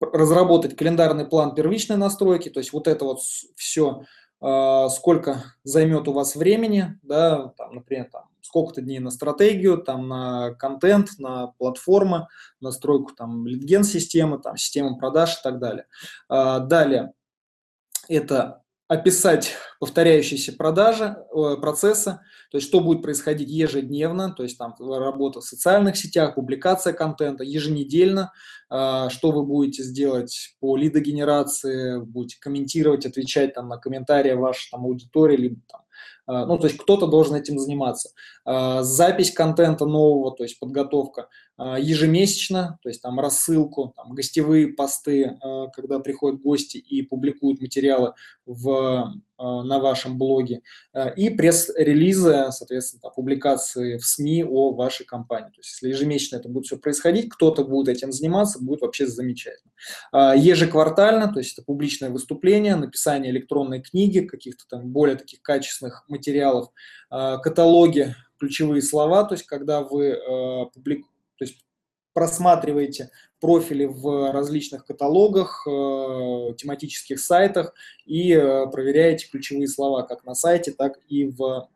разработать 0.00 0.76
календарный 0.76 1.26
план 1.26 1.54
первичной 1.54 1.96
настройки, 1.96 2.48
то 2.48 2.60
есть 2.60 2.72
вот 2.72 2.88
это 2.88 3.04
вот 3.04 3.20
все, 3.56 4.02
э, 4.02 4.04
сколько 4.40 5.44
займет 5.64 6.08
у 6.08 6.12
вас 6.12 6.34
времени, 6.34 6.98
да, 7.02 7.48
там, 7.58 7.74
например, 7.74 8.08
там, 8.10 8.30
сколько-то 8.42 8.80
дней 8.80 8.98
на 8.98 9.10
стратегию, 9.10 9.78
там, 9.78 10.08
на 10.08 10.54
контент, 10.54 11.18
на 11.18 11.48
платформы, 11.58 12.26
настройку 12.60 13.14
там 13.14 13.46
литген-системы, 13.46 14.40
там, 14.40 14.56
системы 14.56 14.98
продаж 14.98 15.38
и 15.38 15.42
так 15.42 15.58
далее. 15.58 15.86
Э, 16.28 16.60
далее, 16.60 17.12
это 18.08 18.62
описать 18.88 19.54
повторяющиеся 19.80 20.52
продажи, 20.52 21.16
процессы, 21.60 22.20
то 22.50 22.58
есть 22.58 22.68
что 22.68 22.80
будет 22.80 23.02
происходить 23.02 23.48
ежедневно, 23.48 24.32
то 24.32 24.42
есть 24.42 24.58
там 24.58 24.74
работа 24.78 25.40
в 25.40 25.44
социальных 25.44 25.96
сетях, 25.96 26.34
публикация 26.34 26.92
контента, 26.92 27.44
еженедельно, 27.44 28.30
а, 28.68 29.08
что 29.08 29.32
вы 29.32 29.44
будете 29.44 29.82
сделать 29.82 30.54
по 30.60 30.76
лидогенерации, 30.76 31.98
будете 32.00 32.38
комментировать, 32.40 33.06
отвечать 33.06 33.54
там 33.54 33.68
на 33.68 33.78
комментарии 33.78 34.32
вашей 34.32 34.70
там 34.70 34.84
аудитории, 34.84 35.36
либо 35.36 35.60
там 35.66 35.80
а, 36.26 36.46
ну, 36.46 36.58
то 36.58 36.66
есть 36.66 36.78
кто-то 36.78 37.06
должен 37.06 37.34
этим 37.34 37.58
заниматься. 37.58 38.10
Запись 38.44 39.32
контента 39.32 39.86
нового, 39.86 40.36
то 40.36 40.44
есть 40.44 40.60
подготовка 40.60 41.28
ежемесячно, 41.78 42.78
то 42.82 42.88
есть 42.88 43.02
там 43.02 43.20
рассылку, 43.20 43.92
там, 43.96 44.14
гостевые 44.14 44.68
посты, 44.68 45.38
когда 45.74 45.98
приходят 45.98 46.40
гости 46.40 46.78
и 46.78 47.02
публикуют 47.02 47.60
материалы 47.60 48.14
в 48.46 49.12
Э, 49.40 49.62
на 49.62 49.78
вашем 49.78 50.18
блоге, 50.18 50.60
и 51.16 51.30
пресс-релизы, 51.30 52.48
соответственно, 52.50 53.10
публикации 53.10 53.96
в 53.96 54.04
СМИ 54.04 54.44
о 54.44 54.74
вашей 54.74 55.06
компании. 55.06 55.48
То 55.48 55.60
есть, 55.60 55.70
если 55.70 55.88
ежемесячно 55.88 56.36
это 56.36 56.50
будет 56.50 56.66
все 56.66 56.76
происходить, 56.76 57.30
кто-то 57.30 57.64
будет 57.64 57.88
этим 57.88 58.12
заниматься, 58.12 58.62
будет 58.62 58.82
вообще 58.82 59.06
замечательно. 59.06 59.72
А, 60.12 60.36
ежеквартально, 60.36 61.32
то 61.32 61.38
есть 61.38 61.54
это 61.54 61.64
публичное 61.64 62.10
выступление, 62.10 62.76
написание 62.76 63.32
электронной 63.32 63.80
книги, 63.80 64.20
каких-то 64.20 64.64
там 64.68 64.88
более 64.90 65.16
таких 65.16 65.40
качественных 65.40 66.04
материалов, 66.08 66.68
а, 67.08 67.38
каталоги, 67.38 68.14
ключевые 68.38 68.82
слова, 68.82 69.24
то 69.24 69.34
есть 69.34 69.46
когда 69.46 69.82
вы 69.82 70.18
публикуете, 70.72 71.09
то 71.40 71.46
есть 71.46 71.64
просматриваете 72.12 73.10
профили 73.40 73.86
в 73.86 74.32
различных 74.32 74.84
каталогах, 74.84 75.66
э, 75.66 75.70
тематических 76.56 77.18
сайтах 77.18 77.72
и 78.04 78.32
э, 78.32 78.66
проверяете 78.70 79.28
ключевые 79.28 79.68
слова 79.68 80.02
как 80.02 80.24
на 80.24 80.34
сайте, 80.34 80.72
так 80.72 80.98
и 81.08 81.24
в 81.24 81.68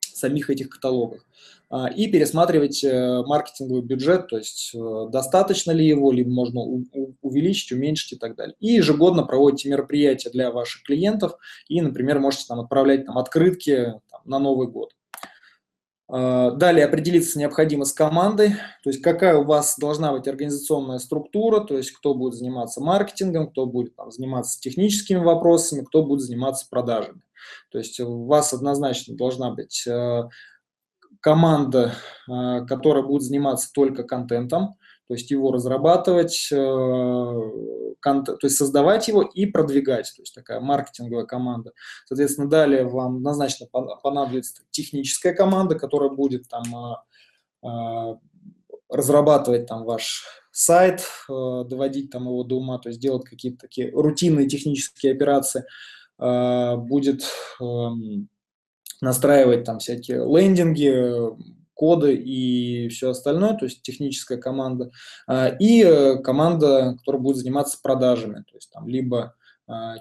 самих 0.00 0.48
этих 0.48 0.70
каталогах. 0.70 1.26
А, 1.68 1.88
и 1.88 2.06
пересматривать 2.10 2.82
э, 2.82 3.22
маркетинговый 3.26 3.82
бюджет, 3.82 4.28
то 4.28 4.38
есть 4.38 4.74
достаточно 5.10 5.72
ли 5.72 5.86
его, 5.86 6.10
либо 6.12 6.30
можно 6.30 6.60
увеличить, 7.20 7.72
уменьшить 7.72 8.12
и 8.12 8.16
так 8.16 8.36
далее. 8.36 8.54
И 8.60 8.68
ежегодно 8.68 9.24
проводите 9.24 9.68
мероприятия 9.68 10.30
для 10.30 10.50
ваших 10.50 10.84
клиентов 10.84 11.36
и, 11.68 11.82
например, 11.82 12.20
можете 12.20 12.46
там 12.48 12.60
отправлять 12.60 13.04
там, 13.04 13.18
открытки 13.18 13.94
там, 14.10 14.22
на 14.24 14.38
Новый 14.38 14.68
год. 14.68 14.94
А, 16.06 16.50
далее 16.50 16.84
определиться 16.84 17.38
необходимо 17.38 17.84
с 17.86 17.92
командой, 17.92 18.56
то 18.82 18.90
есть 18.90 19.00
какая 19.00 19.36
у 19.38 19.44
вас 19.44 19.78
должна 19.78 20.12
быть 20.12 20.28
организационная 20.28 20.98
структура, 20.98 21.60
то 21.60 21.78
есть 21.78 21.92
кто 21.92 22.14
будет 22.14 22.34
заниматься 22.34 22.82
маркетингом, 22.82 23.50
кто 23.50 23.64
будет 23.64 23.96
там, 23.96 24.10
заниматься 24.10 24.60
техническими 24.60 25.18
вопросами, 25.18 25.84
кто 25.84 26.02
будет 26.04 26.20
заниматься 26.20 26.66
продажами. 26.68 27.22
То 27.70 27.78
есть 27.78 27.98
у 28.00 28.26
вас 28.26 28.52
однозначно 28.52 29.16
должна 29.16 29.50
быть 29.50 29.86
э, 29.86 30.28
команда, 31.20 31.94
э, 32.28 32.66
которая 32.66 33.02
будет 33.02 33.22
заниматься 33.22 33.70
только 33.72 34.02
контентом, 34.02 34.76
то 35.06 35.14
есть 35.14 35.30
его 35.30 35.52
разрабатывать, 35.52 36.48
э, 36.50 36.56
то 36.56 38.38
есть 38.42 38.56
создавать 38.56 39.08
его 39.08 39.22
и 39.22 39.46
продвигать, 39.46 40.12
то 40.16 40.22
есть 40.22 40.34
такая 40.34 40.60
маркетинговая 40.60 41.26
команда. 41.26 41.72
Соответственно, 42.06 42.48
далее 42.48 42.86
вам 42.86 43.16
однозначно 43.16 43.66
понадобится 44.02 44.62
техническая 44.70 45.34
команда, 45.34 45.74
которая 45.78 46.10
будет 46.10 46.48
там 46.48 46.64
э, 47.62 47.68
э, 47.68 48.16
разрабатывать 48.88 49.66
там 49.66 49.84
ваш 49.84 50.24
сайт, 50.52 51.02
доводить 51.28 52.10
там 52.10 52.24
его 52.26 52.44
до 52.44 52.58
ума, 52.58 52.78
то 52.78 52.88
есть 52.88 53.00
делать 53.00 53.24
какие-то 53.24 53.58
такие 53.58 53.90
рутинные 53.90 54.46
технические 54.46 55.12
операции, 55.12 55.64
будет 56.16 57.24
эм, 57.60 58.28
настраивать 59.00 59.64
там 59.64 59.80
всякие 59.80 60.18
лендинги, 60.18 61.34
коды 61.74 62.14
и 62.14 62.88
все 62.88 63.10
остальное, 63.10 63.54
то 63.54 63.64
есть 63.66 63.82
техническая 63.82 64.38
команда, 64.38 64.90
а, 65.26 65.48
и 65.48 65.82
э, 65.82 66.18
команда, 66.22 66.96
которая 66.98 67.22
будет 67.22 67.36
заниматься 67.36 67.78
продажами, 67.82 68.44
то 68.48 68.54
есть 68.54 68.70
там 68.72 68.88
либо 68.88 69.34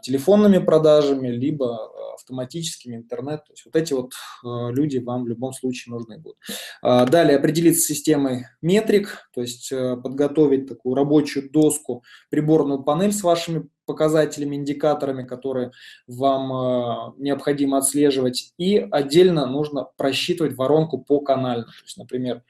телефонными 0.01 0.57
продажами, 0.57 1.29
либо 1.29 1.75
а, 1.75 2.13
автоматическими 2.15 2.95
интернет. 2.95 3.45
То 3.45 3.53
есть 3.53 3.65
вот 3.65 3.75
эти 3.75 3.93
вот 3.93 4.11
люди 4.43 4.97
вам 4.97 5.23
в 5.23 5.27
любом 5.27 5.53
случае 5.53 5.93
нужны 5.93 6.19
будут. 6.19 6.37
Далее 6.81 7.37
определиться 7.37 7.81
с 7.81 7.85
системой 7.85 8.45
метрик, 8.61 9.29
то 9.33 9.41
есть 9.41 9.71
э, 9.71 9.97
подготовить 9.97 10.67
такую 10.67 10.95
рабочую 10.95 11.49
доску, 11.49 12.03
приборную 12.29 12.83
панель 12.83 13.13
с 13.13 13.23
вашими 13.23 13.69
показателями, 13.85 14.57
индикаторами, 14.57 15.23
которые 15.23 15.71
вам 16.07 17.15
необходимо 17.17 17.77
отслеживать. 17.77 18.53
И 18.57 18.77
отдельно 18.77 19.45
нужно 19.45 19.87
просчитывать 19.97 20.55
воронку 20.55 20.99
по 20.99 21.19
канально. 21.19 21.65
То 21.65 21.83
есть, 21.83 21.97
например, 21.97 22.43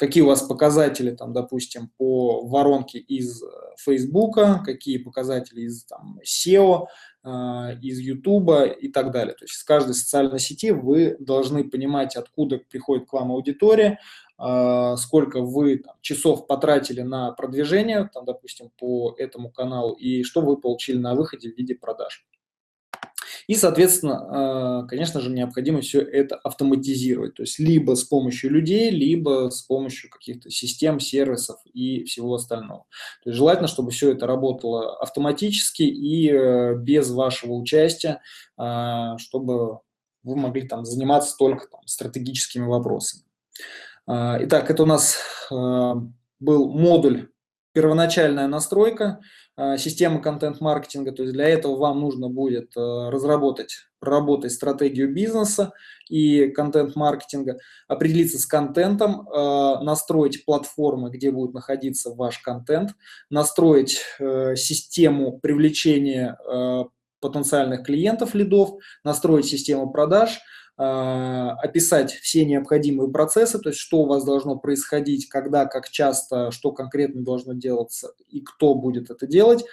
какие 0.00 0.22
у 0.22 0.28
вас 0.28 0.40
показатели, 0.40 1.10
там, 1.10 1.34
допустим, 1.34 1.90
по 1.98 2.46
воронке 2.46 2.98
из 2.98 3.42
Facebook, 3.76 4.38
какие 4.64 4.96
показатели 4.96 5.60
из 5.60 5.84
там, 5.84 6.18
SEO, 6.24 6.86
э, 7.22 7.28
из 7.82 7.98
YouTube 7.98 8.50
и 8.80 8.88
так 8.88 9.10
далее. 9.10 9.34
То 9.34 9.44
есть 9.44 9.56
с 9.56 9.62
каждой 9.62 9.92
социальной 9.92 10.38
сети 10.38 10.70
вы 10.70 11.18
должны 11.20 11.68
понимать, 11.68 12.16
откуда 12.16 12.56
приходит 12.56 13.08
к 13.08 13.12
вам 13.12 13.30
аудитория, 13.30 13.98
э, 14.38 14.96
сколько 14.96 15.42
вы 15.42 15.76
там, 15.76 15.96
часов 16.00 16.46
потратили 16.46 17.02
на 17.02 17.32
продвижение, 17.32 18.08
там, 18.10 18.24
допустим, 18.24 18.70
по 18.78 19.14
этому 19.18 19.50
каналу, 19.50 19.92
и 19.92 20.22
что 20.22 20.40
вы 20.40 20.56
получили 20.56 20.96
на 20.96 21.14
выходе 21.14 21.52
в 21.52 21.58
виде 21.58 21.74
продаж. 21.74 22.24
И, 23.46 23.54
соответственно, 23.54 24.82
э, 24.84 24.88
конечно 24.88 25.20
же, 25.20 25.30
необходимо 25.30 25.80
все 25.80 26.00
это 26.00 26.36
автоматизировать, 26.36 27.34
то 27.34 27.42
есть 27.42 27.58
либо 27.58 27.94
с 27.94 28.04
помощью 28.04 28.50
людей, 28.50 28.90
либо 28.90 29.50
с 29.50 29.62
помощью 29.62 30.10
каких-то 30.10 30.50
систем, 30.50 31.00
сервисов 31.00 31.60
и 31.72 32.04
всего 32.04 32.34
остального. 32.34 32.86
То 33.22 33.30
есть 33.30 33.38
желательно, 33.38 33.68
чтобы 33.68 33.90
все 33.90 34.12
это 34.12 34.26
работало 34.26 34.96
автоматически 34.98 35.82
и 35.82 36.30
э, 36.30 36.74
без 36.76 37.10
вашего 37.10 37.52
участия, 37.54 38.20
э, 38.58 39.16
чтобы 39.18 39.80
вы 40.22 40.36
могли 40.36 40.68
там 40.68 40.84
заниматься 40.84 41.36
только 41.38 41.66
там, 41.68 41.80
стратегическими 41.86 42.66
вопросами. 42.66 43.24
Итак, 44.06 44.70
это 44.70 44.82
у 44.82 44.86
нас 44.86 45.18
был 45.50 46.68
модуль 46.68 47.30
первоначальная 47.72 48.48
настройка. 48.48 49.20
Э, 49.60 49.76
системы 49.76 50.22
контент-маркетинга. 50.22 51.12
То 51.12 51.22
есть 51.22 51.34
для 51.34 51.46
этого 51.46 51.76
вам 51.76 52.00
нужно 52.00 52.30
будет 52.30 52.74
э, 52.78 52.80
разработать, 52.80 53.88
проработать 53.98 54.52
стратегию 54.52 55.12
бизнеса 55.12 55.72
и 56.08 56.48
контент-маркетинга, 56.48 57.58
определиться 57.86 58.38
с 58.38 58.46
контентом, 58.46 59.28
э, 59.28 59.82
настроить 59.82 60.46
платформы, 60.46 61.10
где 61.10 61.30
будет 61.30 61.52
находиться 61.52 62.08
ваш 62.08 62.38
контент, 62.38 62.92
настроить 63.28 64.00
систему 64.56 65.38
привлечения 65.38 66.38
потенциальных 67.20 67.84
клиентов, 67.84 68.34
лидов, 68.34 68.70
настроить 69.04 69.44
систему 69.44 69.90
продаж, 69.90 70.40
описать 70.82 72.12
все 72.12 72.46
необходимые 72.46 73.10
процессы, 73.10 73.58
то 73.58 73.68
есть 73.68 73.80
что 73.80 73.98
у 73.98 74.06
вас 74.06 74.24
должно 74.24 74.56
происходить, 74.56 75.28
когда, 75.28 75.66
как 75.66 75.90
часто, 75.90 76.50
что 76.50 76.72
конкретно 76.72 77.22
должно 77.22 77.52
делаться 77.52 78.14
и 78.28 78.40
кто 78.40 78.74
будет 78.74 79.10
это 79.10 79.26
делать. 79.26 79.64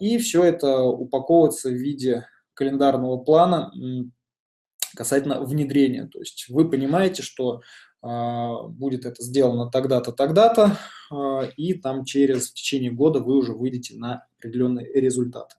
И 0.00 0.18
все 0.18 0.44
это 0.44 0.82
упаковывается 0.82 1.70
в 1.70 1.74
виде 1.74 2.26
календарного 2.54 3.16
плана 3.16 3.72
касательно 4.94 5.40
внедрения. 5.40 6.06
То 6.06 6.20
есть 6.20 6.46
вы 6.48 6.68
понимаете, 6.68 7.22
что 7.22 7.62
а, 8.02 8.62
будет 8.64 9.04
это 9.04 9.22
сделано 9.22 9.70
тогда-то, 9.70 10.12
тогда-то, 10.12 10.76
а, 11.10 11.42
и 11.56 11.74
там 11.74 12.04
через 12.04 12.50
в 12.50 12.54
течение 12.54 12.90
года 12.90 13.20
вы 13.20 13.36
уже 13.36 13.52
выйдете 13.52 13.96
на 13.96 14.26
определенные 14.38 14.90
результаты. 14.92 15.56